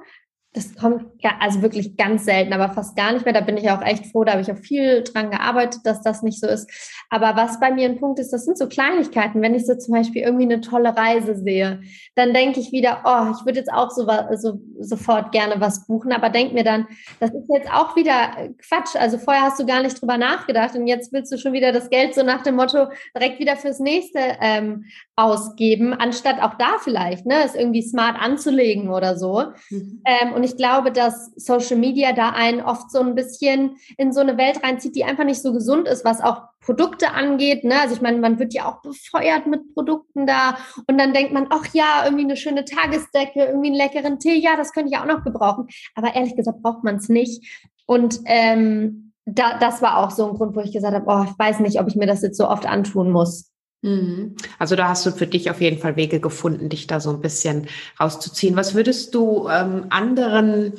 [0.52, 3.32] Das kommt ja also wirklich ganz selten, aber fast gar nicht mehr.
[3.32, 4.24] Da bin ich auch echt froh.
[4.24, 6.68] Da habe ich auch viel dran gearbeitet, dass das nicht so ist.
[7.08, 9.42] Aber was bei mir ein Punkt ist, das sind so Kleinigkeiten.
[9.42, 11.82] Wenn ich so zum Beispiel irgendwie eine tolle Reise sehe,
[12.16, 16.12] dann denke ich wieder, oh, ich würde jetzt auch so, so sofort gerne was buchen,
[16.12, 16.88] aber denke mir dann,
[17.20, 18.96] das ist jetzt auch wieder Quatsch.
[18.96, 21.90] Also vorher hast du gar nicht drüber nachgedacht und jetzt willst du schon wieder das
[21.90, 24.84] Geld so nach dem Motto direkt wieder fürs nächste ähm,
[25.14, 29.44] ausgeben, anstatt auch da vielleicht, ne, es irgendwie smart anzulegen oder so.
[29.68, 30.02] Mhm.
[30.06, 34.20] Ähm, und ich glaube, dass Social Media da einen oft so ein bisschen in so
[34.20, 37.62] eine Welt reinzieht, die einfach nicht so gesund ist, was auch Produkte angeht.
[37.62, 37.78] Ne?
[37.78, 41.48] Also ich meine, man wird ja auch befeuert mit Produkten da und dann denkt man,
[41.50, 45.04] ach ja, irgendwie eine schöne Tagesdecke, irgendwie einen leckeren Tee, ja, das könnte ich auch
[45.04, 45.68] noch gebrauchen.
[45.94, 47.68] Aber ehrlich gesagt braucht man es nicht.
[47.84, 51.38] Und ähm, da, das war auch so ein Grund, wo ich gesagt habe, oh, ich
[51.38, 53.49] weiß nicht, ob ich mir das jetzt so oft antun muss.
[53.82, 54.36] Mhm.
[54.58, 57.20] Also da hast du für dich auf jeden Fall Wege gefunden, dich da so ein
[57.20, 57.66] bisschen
[57.98, 58.56] rauszuziehen.
[58.56, 60.74] Was würdest du ähm, anderen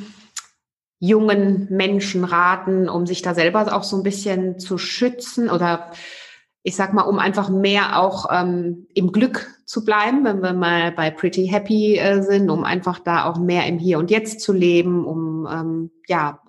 [1.00, 5.92] jungen Menschen raten, um sich da selber auch so ein bisschen zu schützen oder
[6.64, 10.92] ich sag mal, um einfach mehr auch ähm, im Glück zu bleiben, wenn wir mal
[10.92, 14.54] bei Pretty Happy äh, sind, um einfach da auch mehr im Hier und Jetzt zu
[14.54, 16.40] leben, um ähm, ja,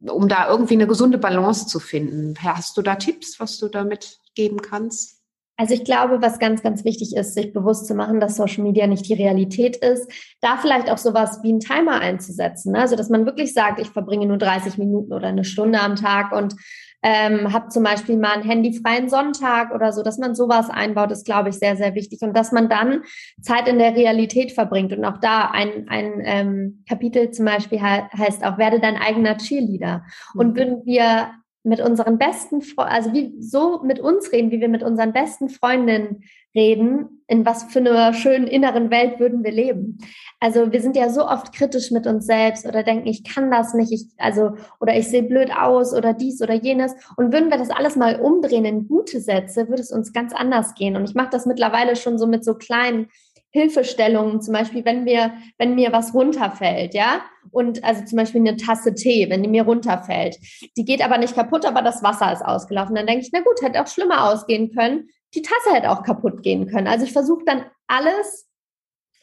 [0.00, 2.34] um da irgendwie eine gesunde Balance zu finden.
[2.42, 5.15] Hast du da Tipps, was du damit geben kannst?
[5.56, 8.86] Also ich glaube, was ganz, ganz wichtig ist, sich bewusst zu machen, dass Social Media
[8.86, 12.72] nicht die Realität ist, da vielleicht auch sowas wie einen Timer einzusetzen.
[12.72, 12.80] Ne?
[12.80, 16.32] Also dass man wirklich sagt, ich verbringe nur 30 Minuten oder eine Stunde am Tag
[16.32, 16.54] und
[17.02, 21.24] ähm, habe zum Beispiel mal einen handyfreien Sonntag oder so, dass man sowas einbaut, ist,
[21.24, 22.20] glaube ich, sehr, sehr wichtig.
[22.22, 23.02] Und dass man dann
[23.40, 24.92] Zeit in der Realität verbringt.
[24.92, 30.04] Und auch da ein, ein ähm, Kapitel zum Beispiel heißt auch, werde dein eigener Cheerleader.
[30.34, 30.56] Und mhm.
[30.56, 31.30] würden wir
[31.66, 36.22] mit unseren besten, also wie so mit uns reden, wie wir mit unseren besten Freundinnen
[36.54, 39.98] reden, in was für einer schönen inneren Welt würden wir leben.
[40.38, 43.74] Also wir sind ja so oft kritisch mit uns selbst oder denken, ich kann das
[43.74, 46.94] nicht, ich, also, oder ich sehe blöd aus oder dies oder jenes.
[47.16, 50.74] Und würden wir das alles mal umdrehen in gute Sätze, würde es uns ganz anders
[50.74, 50.96] gehen.
[50.96, 53.08] Und ich mache das mittlerweile schon so mit so kleinen
[53.56, 58.56] Hilfestellungen, zum Beispiel, wenn mir, wenn mir was runterfällt, ja, und also zum Beispiel eine
[58.56, 60.36] Tasse Tee, wenn die mir runterfällt,
[60.76, 63.62] die geht aber nicht kaputt, aber das Wasser ist ausgelaufen, dann denke ich, na gut,
[63.62, 66.86] hätte auch schlimmer ausgehen können, die Tasse hätte auch kaputt gehen können.
[66.86, 68.46] Also ich versuche dann alles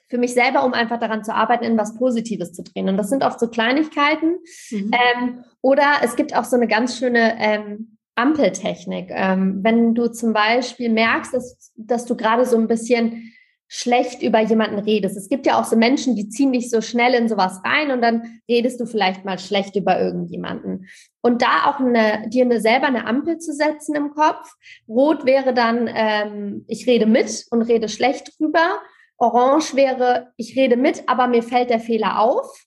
[0.10, 2.88] für mich selber, um einfach daran zu arbeiten, in was Positives zu drehen.
[2.88, 4.38] Und das sind oft so Kleinigkeiten.
[4.70, 4.92] Mhm.
[4.92, 9.08] Ähm, oder es gibt auch so eine ganz schöne ähm, Ampeltechnik.
[9.10, 13.33] Ähm, wenn du zum Beispiel merkst, dass, dass du gerade so ein bisschen
[13.68, 15.18] schlecht über jemanden redest.
[15.18, 18.02] Es gibt ja auch so Menschen, die ziehen dich so schnell in sowas rein und
[18.02, 20.88] dann redest du vielleicht mal schlecht über irgendjemanden.
[21.22, 24.52] Und da auch eine, dir eine, selber eine Ampel zu setzen im Kopf.
[24.88, 28.80] Rot wäre dann, ähm, ich rede mit und rede schlecht drüber.
[29.18, 32.66] Orange wäre, ich rede mit, aber mir fällt der Fehler auf.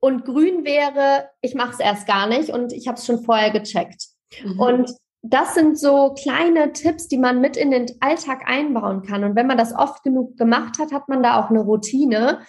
[0.00, 3.50] Und grün wäre, ich mache es erst gar nicht und ich habe es schon vorher
[3.50, 4.08] gecheckt.
[4.42, 4.60] Mhm.
[4.60, 4.90] Und
[5.22, 9.22] das sind so kleine Tipps, die man mit in den Alltag einbauen kann.
[9.22, 12.40] Und wenn man das oft genug gemacht hat, hat man da auch eine Routine.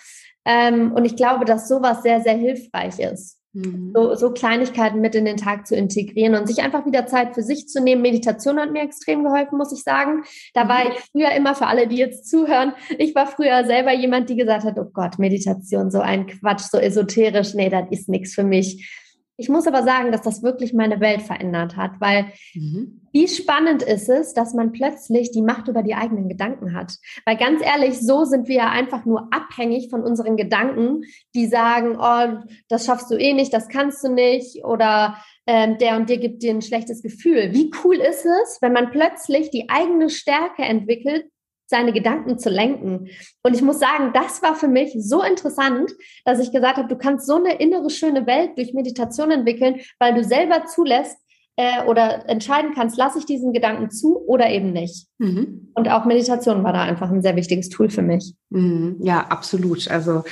[0.44, 3.40] Ähm, und ich glaube, dass sowas sehr, sehr hilfreich ist.
[3.54, 3.92] Mhm.
[3.94, 7.44] So, so Kleinigkeiten mit in den Tag zu integrieren und sich einfach wieder Zeit für
[7.44, 8.02] sich zu nehmen.
[8.02, 10.24] Meditation hat mir extrem geholfen, muss ich sagen.
[10.56, 10.92] Da war mhm.
[10.92, 14.64] ich früher immer, für alle, die jetzt zuhören, ich war früher selber jemand, die gesagt
[14.64, 18.90] hat, oh Gott, Meditation, so ein Quatsch, so esoterisch, nee, das ist nichts für mich.
[19.36, 23.02] Ich muss aber sagen, dass das wirklich meine Welt verändert hat, weil mhm.
[23.12, 26.98] wie spannend ist es, dass man plötzlich die Macht über die eigenen Gedanken hat.
[27.26, 31.98] Weil ganz ehrlich, so sind wir ja einfach nur abhängig von unseren Gedanken, die sagen,
[32.00, 35.18] oh, das schaffst du eh nicht, das kannst du nicht oder
[35.48, 37.54] ähm, der und dir gibt dir ein schlechtes Gefühl.
[37.54, 41.26] Wie cool ist es, wenn man plötzlich die eigene Stärke entwickelt,
[41.66, 43.08] seine Gedanken zu lenken.
[43.42, 45.92] Und ich muss sagen, das war für mich so interessant,
[46.26, 50.14] dass ich gesagt habe, du kannst so eine innere schöne Welt durch Meditation entwickeln, weil
[50.14, 51.18] du selber zulässt
[51.56, 55.08] äh, oder entscheiden kannst, lasse ich diesen Gedanken zu oder eben nicht.
[55.20, 55.72] Mhm.
[55.74, 58.34] Und auch Meditation war da einfach ein sehr wichtiges Tool für mich.
[58.50, 58.98] Mhm.
[59.02, 59.90] Ja, absolut.
[59.90, 60.24] Also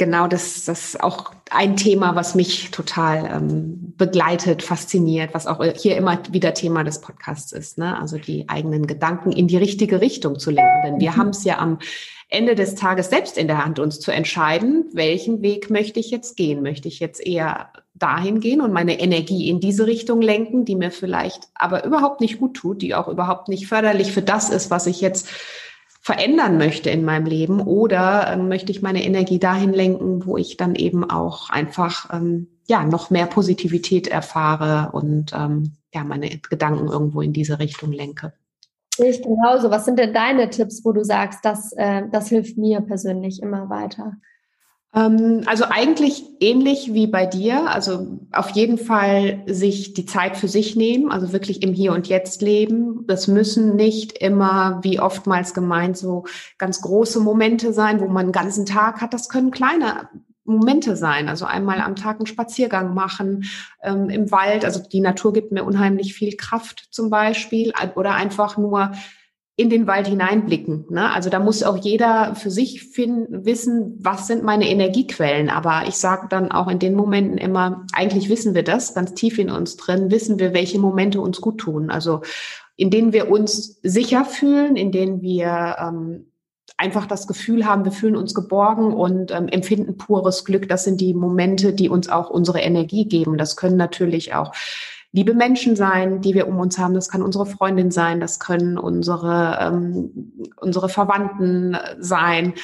[0.00, 5.62] genau das, das ist auch ein Thema, was mich total ähm, begleitet, fasziniert, was auch
[5.76, 7.76] hier immer wieder Thema des Podcasts ist.
[7.76, 8.00] Ne?
[8.00, 10.82] Also die eigenen Gedanken in die richtige Richtung zu lenken.
[10.84, 11.16] Denn wir mhm.
[11.16, 11.80] haben es ja am
[12.30, 16.34] Ende des Tages selbst in der Hand, uns zu entscheiden, welchen Weg möchte ich jetzt
[16.34, 16.62] gehen?
[16.62, 20.90] Möchte ich jetzt eher dahin gehen und meine Energie in diese Richtung lenken, die mir
[20.90, 24.86] vielleicht aber überhaupt nicht gut tut, die auch überhaupt nicht förderlich für das ist, was
[24.86, 25.28] ich jetzt
[26.10, 30.56] verändern möchte in meinem Leben oder ähm, möchte ich meine Energie dahin lenken, wo ich
[30.56, 36.88] dann eben auch einfach ähm, ja noch mehr Positivität erfahre und ähm, ja meine Gedanken
[36.88, 38.32] irgendwo in diese Richtung lenke.
[38.96, 39.70] Sehe ich genauso.
[39.70, 43.70] Was sind denn deine Tipps, wo du sagst, das, äh, das hilft mir persönlich immer
[43.70, 44.14] weiter?
[44.94, 47.70] Ähm, also eigentlich ähnlich wie bei dir.
[47.70, 52.08] Also auf jeden Fall sich die Zeit für sich nehmen, also wirklich im Hier und
[52.08, 53.04] Jetzt leben.
[53.06, 56.24] Das müssen nicht immer, wie oftmals gemeint, so
[56.58, 59.14] ganz große Momente sein, wo man einen ganzen Tag hat.
[59.14, 60.08] Das können kleine
[60.44, 61.28] Momente sein.
[61.28, 63.44] Also einmal am Tag einen Spaziergang machen
[63.82, 64.64] ähm, im Wald.
[64.64, 67.72] Also die Natur gibt mir unheimlich viel Kraft zum Beispiel.
[67.94, 68.90] Oder einfach nur
[69.60, 70.86] in den Wald hineinblicken.
[70.88, 71.12] Ne?
[71.12, 75.50] Also da muss auch jeder für sich finden, wissen, was sind meine Energiequellen.
[75.50, 79.38] Aber ich sage dann auch in den Momenten immer, eigentlich wissen wir das, ganz tief
[79.38, 81.90] in uns drin, wissen wir, welche Momente uns gut tun.
[81.90, 82.22] Also
[82.76, 86.32] in denen wir uns sicher fühlen, in denen wir ähm,
[86.78, 90.70] einfach das Gefühl haben, wir fühlen uns geborgen und ähm, empfinden pures Glück.
[90.70, 93.36] Das sind die Momente, die uns auch unsere Energie geben.
[93.36, 94.54] Das können natürlich auch
[95.12, 96.94] liebe Menschen sein, die wir um uns haben.
[96.94, 102.54] Das kann unsere Freundin sein, das können unsere, ähm, unsere Verwandten sein.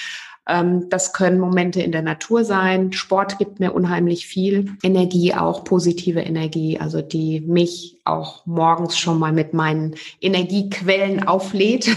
[0.49, 2.93] Ähm, das können Momente in der Natur sein.
[2.93, 9.19] Sport gibt mir unheimlich viel Energie, auch positive Energie, also die mich auch morgens schon
[9.19, 11.89] mal mit meinen Energiequellen auflädt.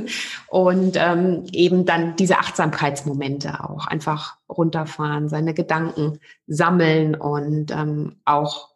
[0.48, 8.73] und ähm, eben dann diese Achtsamkeitsmomente auch einfach runterfahren, seine Gedanken sammeln und ähm, auch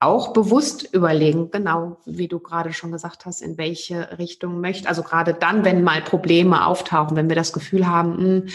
[0.00, 4.88] auch bewusst überlegen, genau wie du gerade schon gesagt hast, in welche Richtung möchte.
[4.88, 8.48] Also gerade dann, wenn mal Probleme auftauchen, wenn wir das Gefühl haben, mh, hm,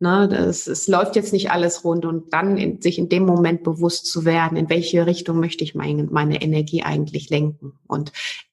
[0.00, 3.62] ne, das, es läuft jetzt nicht alles rund und dann in, sich in dem Moment
[3.62, 7.78] bewusst zu werden, in welche Richtung möchte ich meine, meine Energie eigentlich lenken.
[7.86, 8.12] Und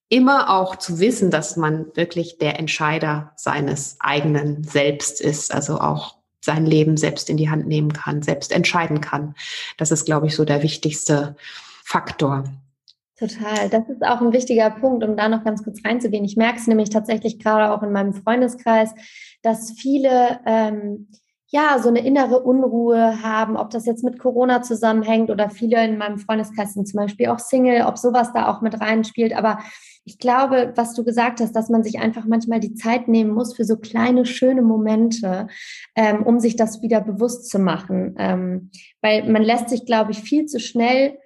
[0.10, 6.17] immer auch zu wissen, dass man wirklich der Entscheider seines eigenen Selbst ist, also auch
[6.39, 9.36] sein Leben selbst in die Hand nehmen kann, selbst entscheiden kann.
[9.78, 11.36] Das ist, glaube ich, so der wichtigste
[11.88, 12.43] Faktor.
[13.17, 13.69] Total.
[13.69, 16.26] Das ist auch ein wichtiger Punkt, um da noch ganz kurz reinzugehen.
[16.26, 18.93] Ich merke es nämlich tatsächlich gerade auch in meinem Freundeskreis,
[19.41, 21.08] dass viele ähm,
[21.47, 25.97] ja so eine innere Unruhe haben, ob das jetzt mit Corona zusammenhängt oder viele in
[25.97, 29.34] meinem Freundeskreis sind zum Beispiel auch Single, ob sowas da auch mit reinspielt.
[29.34, 29.60] Aber
[30.04, 33.56] ich glaube, was du gesagt hast, dass man sich einfach manchmal die Zeit nehmen muss
[33.56, 35.47] für so kleine, schöne Momente,
[35.95, 38.15] ähm, um sich das wieder bewusst zu machen.
[38.19, 38.71] Ähm,
[39.02, 41.17] weil man lässt sich, glaube ich, viel zu schnell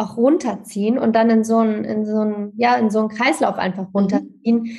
[0.00, 3.56] auch runterziehen und dann in so einen, in so einen, ja, in so einen Kreislauf
[3.56, 3.94] einfach mhm.
[3.94, 4.78] runterziehen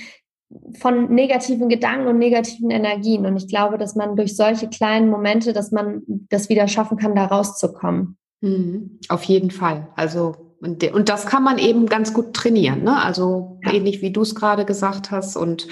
[0.73, 3.25] von negativen Gedanken und negativen Energien.
[3.25, 7.15] Und ich glaube, dass man durch solche kleinen Momente, dass man das wieder schaffen kann,
[7.15, 8.17] da rauszukommen.
[8.41, 8.99] Mhm.
[9.07, 9.87] Auf jeden Fall.
[9.95, 12.83] Also und, und das kann man eben ganz gut trainieren.
[12.83, 13.01] Ne?
[13.01, 13.73] Also ja.
[13.73, 15.67] ähnlich wie du es gerade gesagt hast und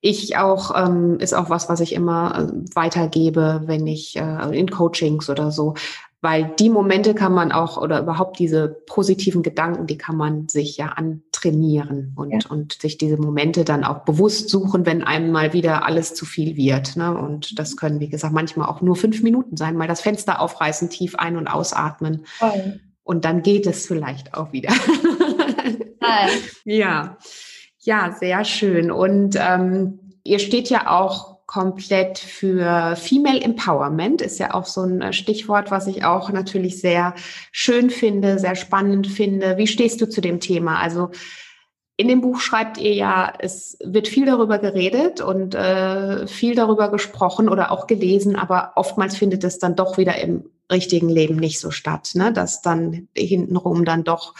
[0.00, 4.70] ich auch, ähm, ist auch was, was ich immer äh, weitergebe, wenn ich äh, in
[4.70, 5.74] Coachings oder so.
[6.24, 10.78] Weil die Momente kann man auch, oder überhaupt diese positiven Gedanken, die kann man sich
[10.78, 12.38] ja antrainieren und, ja.
[12.48, 16.56] und sich diese Momente dann auch bewusst suchen, wenn einem mal wieder alles zu viel
[16.56, 16.96] wird.
[16.96, 17.14] Ne?
[17.14, 20.88] Und das können, wie gesagt, manchmal auch nur fünf Minuten sein, mal das Fenster aufreißen,
[20.88, 22.24] tief ein- und ausatmen.
[22.38, 22.80] Voll.
[23.02, 24.72] Und dann geht es vielleicht auch wieder.
[26.64, 27.18] ja.
[27.80, 28.90] Ja, sehr schön.
[28.90, 35.00] Und ähm, ihr steht ja auch komplett für Female Empowerment, ist ja auch so ein
[35.00, 37.14] äh, Stichwort, was ich auch natürlich sehr
[37.52, 39.56] schön finde, sehr spannend finde.
[39.56, 40.80] Wie stehst du zu dem Thema?
[40.80, 41.10] Also
[41.96, 46.90] in dem Buch schreibt ihr ja, es wird viel darüber geredet und äh, viel darüber
[46.90, 51.60] gesprochen oder auch gelesen, aber oftmals findet es dann doch wieder im richtigen Leben nicht
[51.60, 52.32] so statt, ne?
[52.32, 54.34] dass dann hintenrum dann doch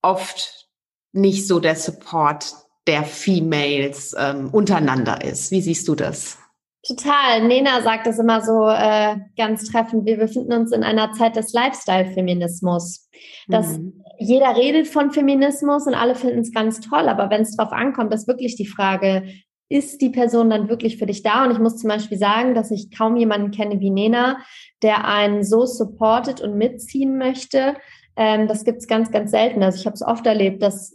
[0.00, 0.70] oft
[1.12, 5.50] nicht so der Support der Females ähm, untereinander ist.
[5.50, 6.38] Wie siehst du das?
[6.86, 7.46] Total.
[7.46, 10.04] Nena sagt das immer so äh, ganz treffend.
[10.04, 13.08] Wir befinden uns in einer Zeit des Lifestyle-Feminismus.
[13.48, 14.04] Dass mhm.
[14.18, 17.08] jeder redet von Feminismus und alle finden es ganz toll.
[17.08, 19.24] Aber wenn es darauf ankommt, ist wirklich die Frage,
[19.70, 21.44] ist die Person dann wirklich für dich da?
[21.44, 24.38] Und ich muss zum Beispiel sagen, dass ich kaum jemanden kenne wie Nena,
[24.82, 27.76] der einen so supportet und mitziehen möchte,
[28.16, 29.62] ähm, das gibt es ganz, ganz selten.
[29.62, 30.94] Also ich habe es oft erlebt, dass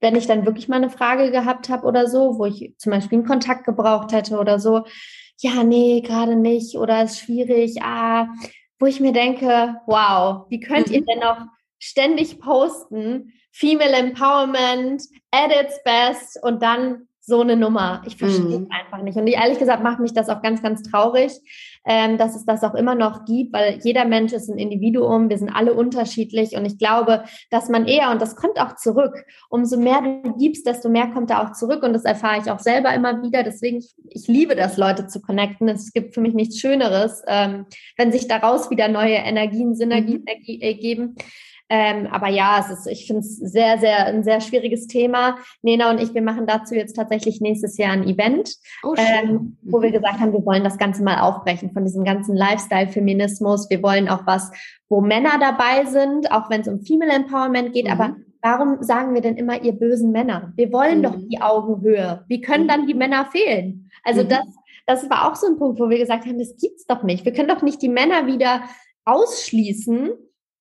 [0.00, 3.18] wenn ich dann wirklich mal eine Frage gehabt habe oder so, wo ich zum Beispiel
[3.18, 4.84] einen Kontakt gebraucht hätte oder so,
[5.40, 8.28] ja, nee, gerade nicht oder ist schwierig, ah,
[8.78, 11.06] wo ich mir denke, wow, wie könnt ihr mhm.
[11.06, 11.46] denn noch
[11.78, 18.02] ständig posten, Female Empowerment, at its best und dann so eine Nummer.
[18.06, 18.68] Ich verstehe mhm.
[18.70, 19.18] es einfach nicht.
[19.18, 21.32] Und ehrlich gesagt macht mich das auch ganz, ganz traurig,
[21.84, 25.36] ähm, dass es das auch immer noch gibt, weil jeder Mensch ist ein Individuum, wir
[25.36, 29.76] sind alle unterschiedlich und ich glaube, dass man eher, und das kommt auch zurück, umso
[29.76, 32.94] mehr du gibst, desto mehr kommt da auch zurück und das erfahre ich auch selber
[32.94, 33.42] immer wieder.
[33.42, 35.68] Deswegen, ich, ich liebe das, Leute zu connecten.
[35.68, 40.60] Es gibt für mich nichts Schöneres, ähm, wenn sich daraus wieder neue Energien, Synergien mhm.
[40.60, 41.16] ergeben.
[41.68, 45.36] Ähm, aber ja, es ist, ich finde es sehr, sehr, ein sehr schwieriges Thema.
[45.62, 49.82] Nena und ich, wir machen dazu jetzt tatsächlich nächstes Jahr ein Event, oh, ähm, wo
[49.82, 49.94] wir mhm.
[49.94, 53.68] gesagt haben, wir wollen das Ganze mal aufbrechen von diesem ganzen Lifestyle-Feminismus.
[53.68, 54.50] Wir wollen auch was,
[54.88, 57.92] wo Männer dabei sind, auch wenn es um Female Empowerment geht, mhm.
[57.92, 60.52] aber Warum sagen wir denn immer, ihr bösen Männer?
[60.54, 61.02] Wir wollen mhm.
[61.02, 62.24] doch die Augenhöhe.
[62.28, 62.68] Wie können mhm.
[62.68, 63.90] dann die Männer fehlen?
[64.04, 64.28] Also mhm.
[64.28, 64.46] das,
[64.86, 67.24] das war auch so ein Punkt, wo wir gesagt haben, das gibt's doch nicht.
[67.24, 68.62] Wir können doch nicht die Männer wieder
[69.04, 70.10] ausschließen,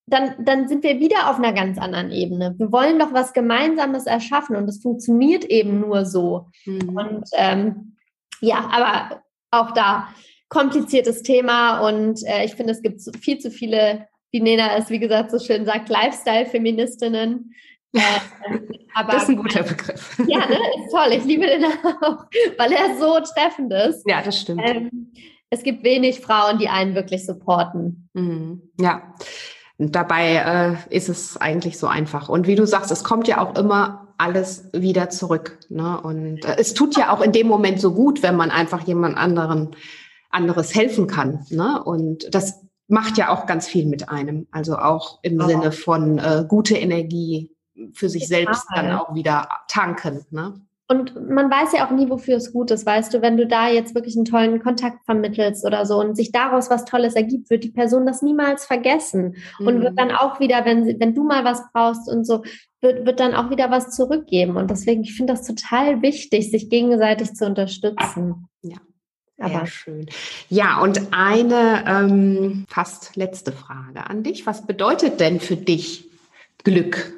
[0.08, 2.54] dann, dann sind wir wieder auf einer ganz anderen Ebene.
[2.58, 6.48] Wir wollen doch was Gemeinsames erschaffen und es funktioniert eben nur so.
[6.66, 6.90] Mhm.
[6.90, 7.96] Und ähm,
[8.42, 10.10] ja, aber auch da
[10.50, 15.00] kompliziertes Thema und äh, ich finde, es gibt viel zu viele, wie Nena es wie
[15.00, 17.54] gesagt so schön sagt, Lifestyle-Feministinnen.
[17.94, 18.00] Äh,
[18.94, 20.18] aber, das ist ein guter Begriff.
[20.28, 21.14] Ja, ne, ist toll.
[21.14, 21.66] Ich liebe den
[22.02, 22.26] auch,
[22.58, 24.08] weil er so treffend ist.
[24.08, 24.62] Ja, das stimmt.
[24.64, 25.12] Ähm,
[25.50, 28.10] es gibt wenig Frauen, die einen wirklich supporten.
[28.14, 28.62] Mhm.
[28.80, 29.14] Ja,
[29.78, 30.36] und dabei
[30.90, 32.30] äh, ist es eigentlich so einfach.
[32.30, 35.60] Und wie du sagst, es kommt ja auch immer alles wieder zurück.
[35.70, 36.00] Ne?
[36.00, 39.18] Und äh, es tut ja auch in dem Moment so gut, wenn man einfach jemand
[39.18, 39.76] anderen
[40.30, 41.46] anderes helfen kann.
[41.50, 41.84] Ne?
[41.84, 44.48] Und das macht ja auch ganz viel mit einem.
[44.52, 45.48] Also auch im oh.
[45.48, 47.52] Sinne von äh, gute Energie
[47.94, 50.26] für sich selbst dann auch wieder tanken.
[50.30, 50.62] Ne?
[50.88, 53.70] Und man weiß ja auch nie, wofür es gut ist, weißt du, wenn du da
[53.70, 57.64] jetzt wirklich einen tollen Kontakt vermittelst oder so und sich daraus was Tolles ergibt, wird
[57.64, 59.68] die Person das niemals vergessen mhm.
[59.68, 59.98] und wird mhm.
[59.98, 62.44] dann auch wieder, wenn, wenn du mal was brauchst und so,
[62.82, 64.58] wird, wird dann auch wieder was zurückgeben.
[64.58, 68.48] Und deswegen, ich finde das total wichtig, sich gegenseitig zu unterstützen.
[68.62, 68.78] Ja.
[69.38, 70.06] Sehr Aber schön.
[70.50, 74.46] Ja, und eine ähm, fast letzte Frage an dich.
[74.46, 76.10] Was bedeutet denn für dich
[76.64, 77.14] Glück?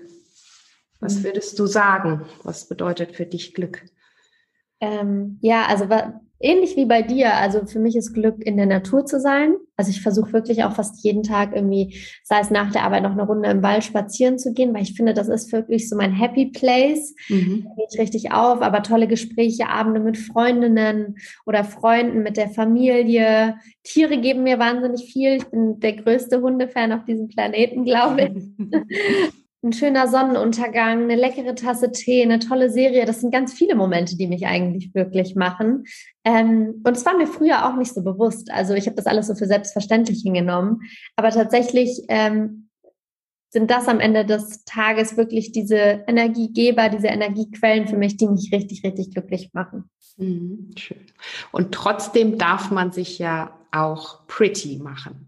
[0.99, 1.23] Was mhm.
[1.25, 2.25] würdest du sagen?
[2.43, 3.83] Was bedeutet für dich Glück?
[4.79, 5.87] Ähm, ja, also
[6.39, 7.35] ähnlich wie bei dir.
[7.35, 9.55] Also für mich ist Glück in der Natur zu sein.
[9.75, 13.11] Also ich versuche wirklich auch fast jeden Tag irgendwie, sei es nach der Arbeit noch
[13.11, 16.11] eine Runde im Wald spazieren zu gehen, weil ich finde, das ist wirklich so mein
[16.11, 17.15] Happy Place.
[17.29, 17.65] Mhm.
[17.65, 22.49] Da gehe ich richtig auf, aber tolle Gespräche, Abende mit Freundinnen oder Freunden, mit der
[22.49, 23.55] Familie.
[23.83, 25.37] Tiere geben mir wahnsinnig viel.
[25.37, 28.43] Ich bin der größte Hundefan auf diesem Planeten, glaube ich.
[29.67, 33.05] ein schöner Sonnenuntergang, eine leckere Tasse Tee, eine tolle Serie.
[33.05, 35.85] Das sind ganz viele Momente, die mich eigentlich glücklich machen.
[36.23, 38.51] Ähm, und es war mir früher auch nicht so bewusst.
[38.51, 40.81] Also ich habe das alles so für selbstverständlich hingenommen.
[41.15, 42.69] Aber tatsächlich ähm,
[43.49, 48.51] sind das am Ende des Tages wirklich diese Energiegeber, diese Energiequellen für mich, die mich
[48.51, 49.89] richtig, richtig glücklich machen.
[50.17, 51.05] Mhm, schön.
[51.51, 55.27] Und trotzdem darf man sich ja auch pretty machen.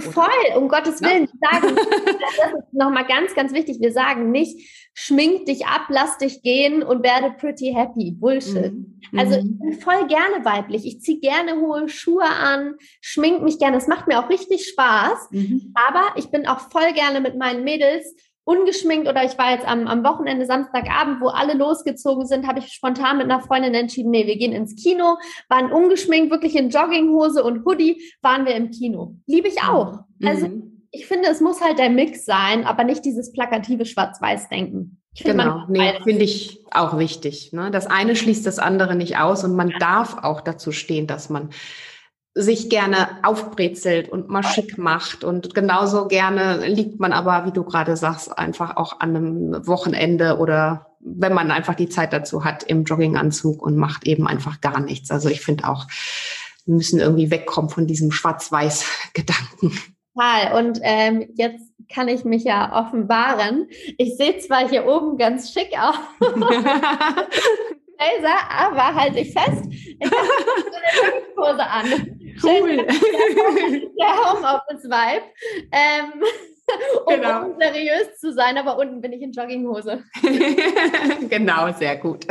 [0.00, 1.28] Voll, um Gottes Willen.
[1.28, 3.78] Wir sagen, das ist nochmal ganz, ganz wichtig.
[3.80, 8.12] Wir sagen nicht, schmink dich ab, lass dich gehen und werde pretty happy.
[8.12, 8.72] Bullshit.
[8.72, 9.18] Mhm.
[9.18, 10.86] Also ich bin voll gerne weiblich.
[10.86, 13.76] Ich ziehe gerne hohe Schuhe an, schmink mich gerne.
[13.76, 15.28] Es macht mir auch richtig Spaß.
[15.30, 15.74] Mhm.
[15.74, 18.14] Aber ich bin auch voll gerne mit meinen Mädels
[18.48, 22.72] ungeschminkt oder ich war jetzt am, am Wochenende Samstagabend, wo alle losgezogen sind, habe ich
[22.72, 25.18] spontan mit einer Freundin entschieden, nee, wir gehen ins Kino,
[25.50, 29.16] waren ungeschminkt, wirklich in Jogginghose und Hoodie, waren wir im Kino.
[29.26, 29.98] Liebe ich auch.
[30.24, 30.86] Also mhm.
[30.92, 34.98] ich finde, es muss halt der Mix sein, aber nicht dieses plakative Schwarz-Weiß-Denken.
[35.22, 37.52] Genau, nee, finde ich auch wichtig.
[37.52, 37.70] Ne?
[37.70, 41.50] Das eine schließt das andere nicht aus und man darf auch dazu stehen, dass man
[42.38, 45.24] sich gerne aufbrezelt und mal schick macht.
[45.24, 50.38] Und genauso gerne liegt man aber, wie du gerade sagst, einfach auch an einem Wochenende
[50.38, 54.78] oder wenn man einfach die Zeit dazu hat, im Jogginganzug und macht eben einfach gar
[54.78, 55.10] nichts.
[55.10, 55.86] Also ich finde auch,
[56.64, 59.76] wir müssen irgendwie wegkommen von diesem Schwarz-Weiß-Gedanken.
[60.14, 60.64] Total.
[60.64, 63.66] Und ähm, jetzt kann ich mich ja offenbaren.
[63.96, 65.96] Ich sehe zwar hier oben ganz schick aus.
[67.98, 70.14] Laser, aber halte ich fest, ich habe
[70.56, 71.86] so eine Kurse an.
[72.42, 72.76] Cool.
[73.98, 75.24] Der Homeoffice-Vibe.
[75.72, 76.22] Ähm,
[77.06, 77.46] um, genau.
[77.46, 80.04] um seriös zu sein, aber unten bin ich in Jogginghose.
[81.28, 82.26] genau, sehr gut.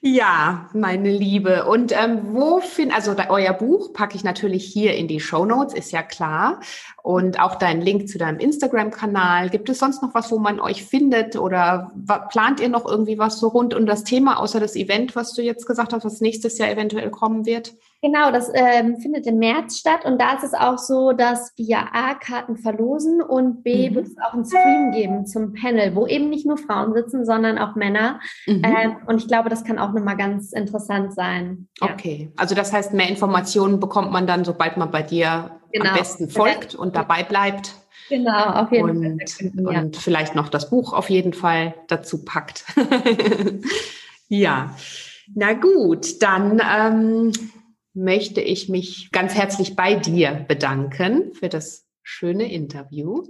[0.00, 1.64] Ja, meine Liebe.
[1.64, 5.74] Und ähm, wo find, also euer Buch packe ich natürlich hier in die Show Notes,
[5.74, 6.60] ist ja klar.
[7.02, 9.50] Und auch deinen Link zu deinem Instagram-Kanal.
[9.50, 11.34] Gibt es sonst noch was, wo man euch findet?
[11.34, 11.90] Oder
[12.30, 15.42] plant ihr noch irgendwie was so rund um das Thema, außer das Event, was du
[15.42, 17.72] jetzt gesagt hast, was nächstes Jahr eventuell kommen wird?
[18.00, 21.78] Genau, das ähm, findet im März statt und da ist es auch so, dass wir
[21.92, 23.94] A, Karten verlosen und B, mhm.
[23.96, 27.58] wird es auch einen Stream geben zum Panel, wo eben nicht nur Frauen sitzen, sondern
[27.58, 28.20] auch Männer.
[28.46, 28.62] Mhm.
[28.64, 31.66] Ähm, und ich glaube, das kann auch nochmal ganz interessant sein.
[31.80, 31.90] Ja.
[31.92, 35.90] Okay, also das heißt, mehr Informationen bekommt man dann, sobald man bei dir genau.
[35.90, 37.74] am besten folgt und dabei bleibt.
[38.08, 39.74] Genau, auf jeden und, Fall.
[39.74, 39.80] Ja.
[39.80, 42.64] Und vielleicht noch das Buch auf jeden Fall dazu packt.
[44.28, 44.74] ja.
[45.34, 47.32] Na gut, dann ähm,
[47.98, 53.24] möchte ich mich ganz herzlich bei dir bedanken für das schöne Interview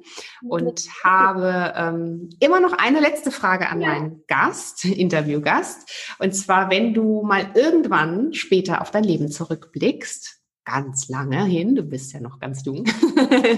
[0.48, 6.16] und habe ähm, immer noch eine letzte Frage an meinen Gast, Interviewgast.
[6.20, 11.82] Und zwar, wenn du mal irgendwann später auf dein Leben zurückblickst, ganz lange hin, du
[11.82, 12.84] bist ja noch ganz jung,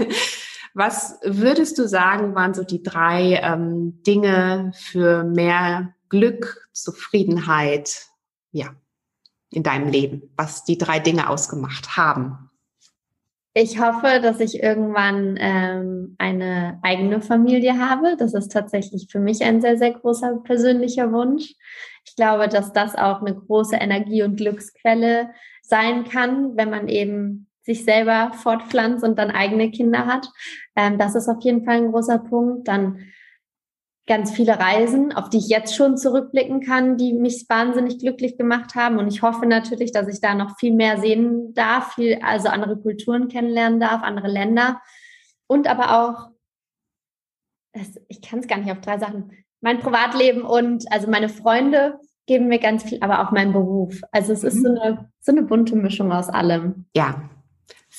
[0.74, 8.06] was würdest du sagen, waren so die drei ähm, Dinge für mehr Glück, Zufriedenheit,
[8.52, 8.74] ja,
[9.50, 12.50] in deinem Leben, was die drei Dinge ausgemacht haben?
[13.52, 18.16] Ich hoffe, dass ich irgendwann ähm, eine eigene Familie habe.
[18.16, 21.54] Das ist tatsächlich für mich ein sehr, sehr großer persönlicher Wunsch.
[22.06, 25.30] Ich glaube, dass das auch eine große Energie- und Glücksquelle
[25.62, 30.28] sein kann, wenn man eben sich selber fortpflanzt und dann eigene Kinder hat.
[30.76, 32.68] Ähm, das ist auf jeden Fall ein großer Punkt.
[32.68, 33.00] Dann
[34.10, 38.74] ganz viele Reisen, auf die ich jetzt schon zurückblicken kann, die mich wahnsinnig glücklich gemacht
[38.74, 38.98] haben.
[38.98, 42.76] Und ich hoffe natürlich, dass ich da noch viel mehr sehen darf, viel, also andere
[42.76, 44.82] Kulturen kennenlernen darf, andere Länder.
[45.46, 46.30] Und aber auch,
[47.72, 49.30] das, ich kann es gar nicht auf drei Sachen,
[49.60, 54.00] mein Privatleben und also meine Freunde geben mir ganz viel, aber auch mein Beruf.
[54.10, 54.48] Also es mhm.
[54.48, 56.86] ist so eine, so eine bunte Mischung aus allem.
[56.96, 57.29] Ja,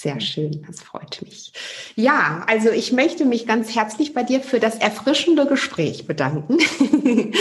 [0.01, 1.53] sehr schön, das freut mich.
[1.95, 6.57] Ja, also ich möchte mich ganz herzlich bei dir für das erfrischende Gespräch bedanken.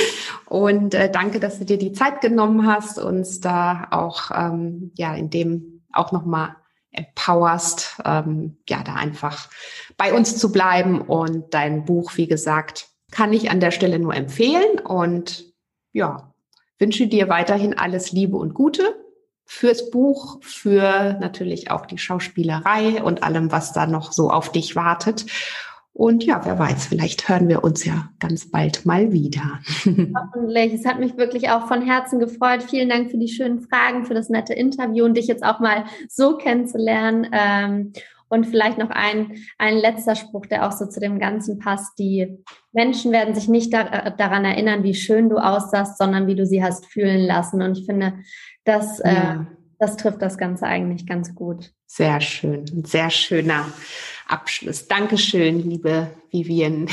[0.46, 5.14] Und äh, danke, dass du dir die Zeit genommen hast, uns da auch ähm, ja
[5.14, 6.54] in dem auch nochmal
[6.92, 9.48] empowerst, ähm, ja, da einfach
[9.96, 11.00] bei uns zu bleiben.
[11.00, 14.80] Und dein Buch, wie gesagt, kann ich an der Stelle nur empfehlen.
[14.80, 15.46] Und
[15.92, 16.34] ja,
[16.78, 18.99] wünsche dir weiterhin alles Liebe und Gute
[19.50, 24.76] fürs Buch, für natürlich auch die Schauspielerei und allem, was da noch so auf dich
[24.76, 25.26] wartet.
[25.92, 29.58] Und ja, wer weiß, vielleicht hören wir uns ja ganz bald mal wieder.
[29.84, 30.72] Hoffentlich.
[30.72, 32.62] Es hat mich wirklich auch von Herzen gefreut.
[32.62, 35.84] Vielen Dank für die schönen Fragen, für das nette Interview und dich jetzt auch mal
[36.08, 37.26] so kennenzulernen.
[37.32, 37.92] Ähm,
[38.28, 41.98] und vielleicht noch ein, ein letzter Spruch, der auch so zu dem Ganzen passt.
[41.98, 42.38] Die
[42.70, 46.62] Menschen werden sich nicht da, daran erinnern, wie schön du aussahst, sondern wie du sie
[46.62, 47.60] hast fühlen lassen.
[47.60, 48.14] Und ich finde,
[48.70, 49.34] das, äh, ja.
[49.34, 49.44] äh,
[49.78, 51.72] das trifft das Ganze eigentlich ganz gut.
[51.86, 53.66] Sehr schön, ein sehr schöner
[54.28, 54.86] Abschluss.
[54.86, 56.86] Dankeschön, liebe Vivian.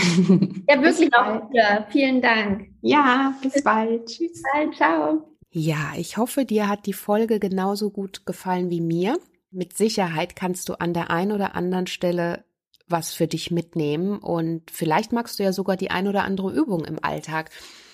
[0.68, 1.86] Ja, wirklich auch wieder.
[1.92, 2.70] Vielen Dank.
[2.82, 4.06] Ja, bis, bis bald.
[4.08, 4.32] Tschüss.
[4.32, 5.38] Bis bald, ciao.
[5.52, 9.18] Ja, ich hoffe, dir hat die Folge genauso gut gefallen wie mir.
[9.52, 12.44] Mit Sicherheit kannst du an der einen oder anderen Stelle
[12.90, 16.86] was für dich mitnehmen und vielleicht magst du ja sogar die ein oder andere Übung
[16.86, 17.50] im Alltag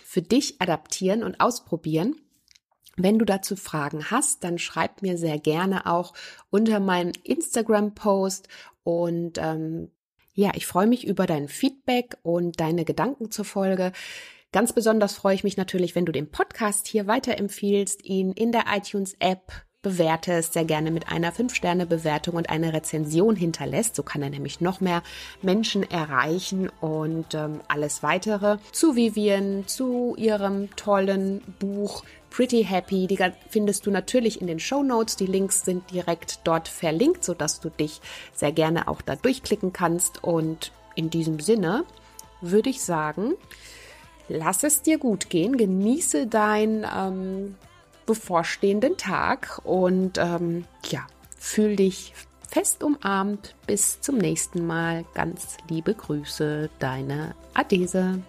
[0.06, 2.16] für dich adaptieren und ausprobieren.
[2.96, 6.14] Wenn du dazu Fragen hast, dann schreib mir sehr gerne auch
[6.50, 8.48] unter meinem Instagram-Post
[8.84, 9.90] Und ähm,
[10.36, 13.92] ja, ich freue mich über dein Feedback und deine Gedanken zur Folge.
[14.52, 18.66] Ganz besonders freue ich mich natürlich, wenn du den Podcast hier weiterempfiehlst, ihn in der
[18.72, 19.52] iTunes-App
[19.84, 23.96] bewertest, sehr gerne mit einer 5-Sterne-Bewertung und einer Rezension hinterlässt.
[23.96, 25.04] So kann er nämlich noch mehr
[25.44, 33.06] Menschen erreichen und ähm, alles weitere zu Vivian, zu ihrem tollen Buch Pretty Happy.
[33.06, 33.20] Die
[33.50, 35.18] findest du natürlich in den Show Notes.
[35.18, 38.02] Die Links sind direkt dort verlinkt, sodass du dich
[38.34, 40.24] sehr gerne auch da durchklicken kannst.
[40.24, 41.84] Und in diesem Sinne
[42.42, 43.36] würde ich sagen,
[44.30, 47.56] lass es dir gut gehen, genieße dein ähm,
[48.06, 51.06] bevorstehenden Tag und ähm, ja,
[51.38, 52.14] fühl dich
[52.48, 53.56] fest umarmt.
[53.66, 55.06] Bis zum nächsten Mal.
[55.14, 58.20] Ganz liebe Grüße, deine Adese.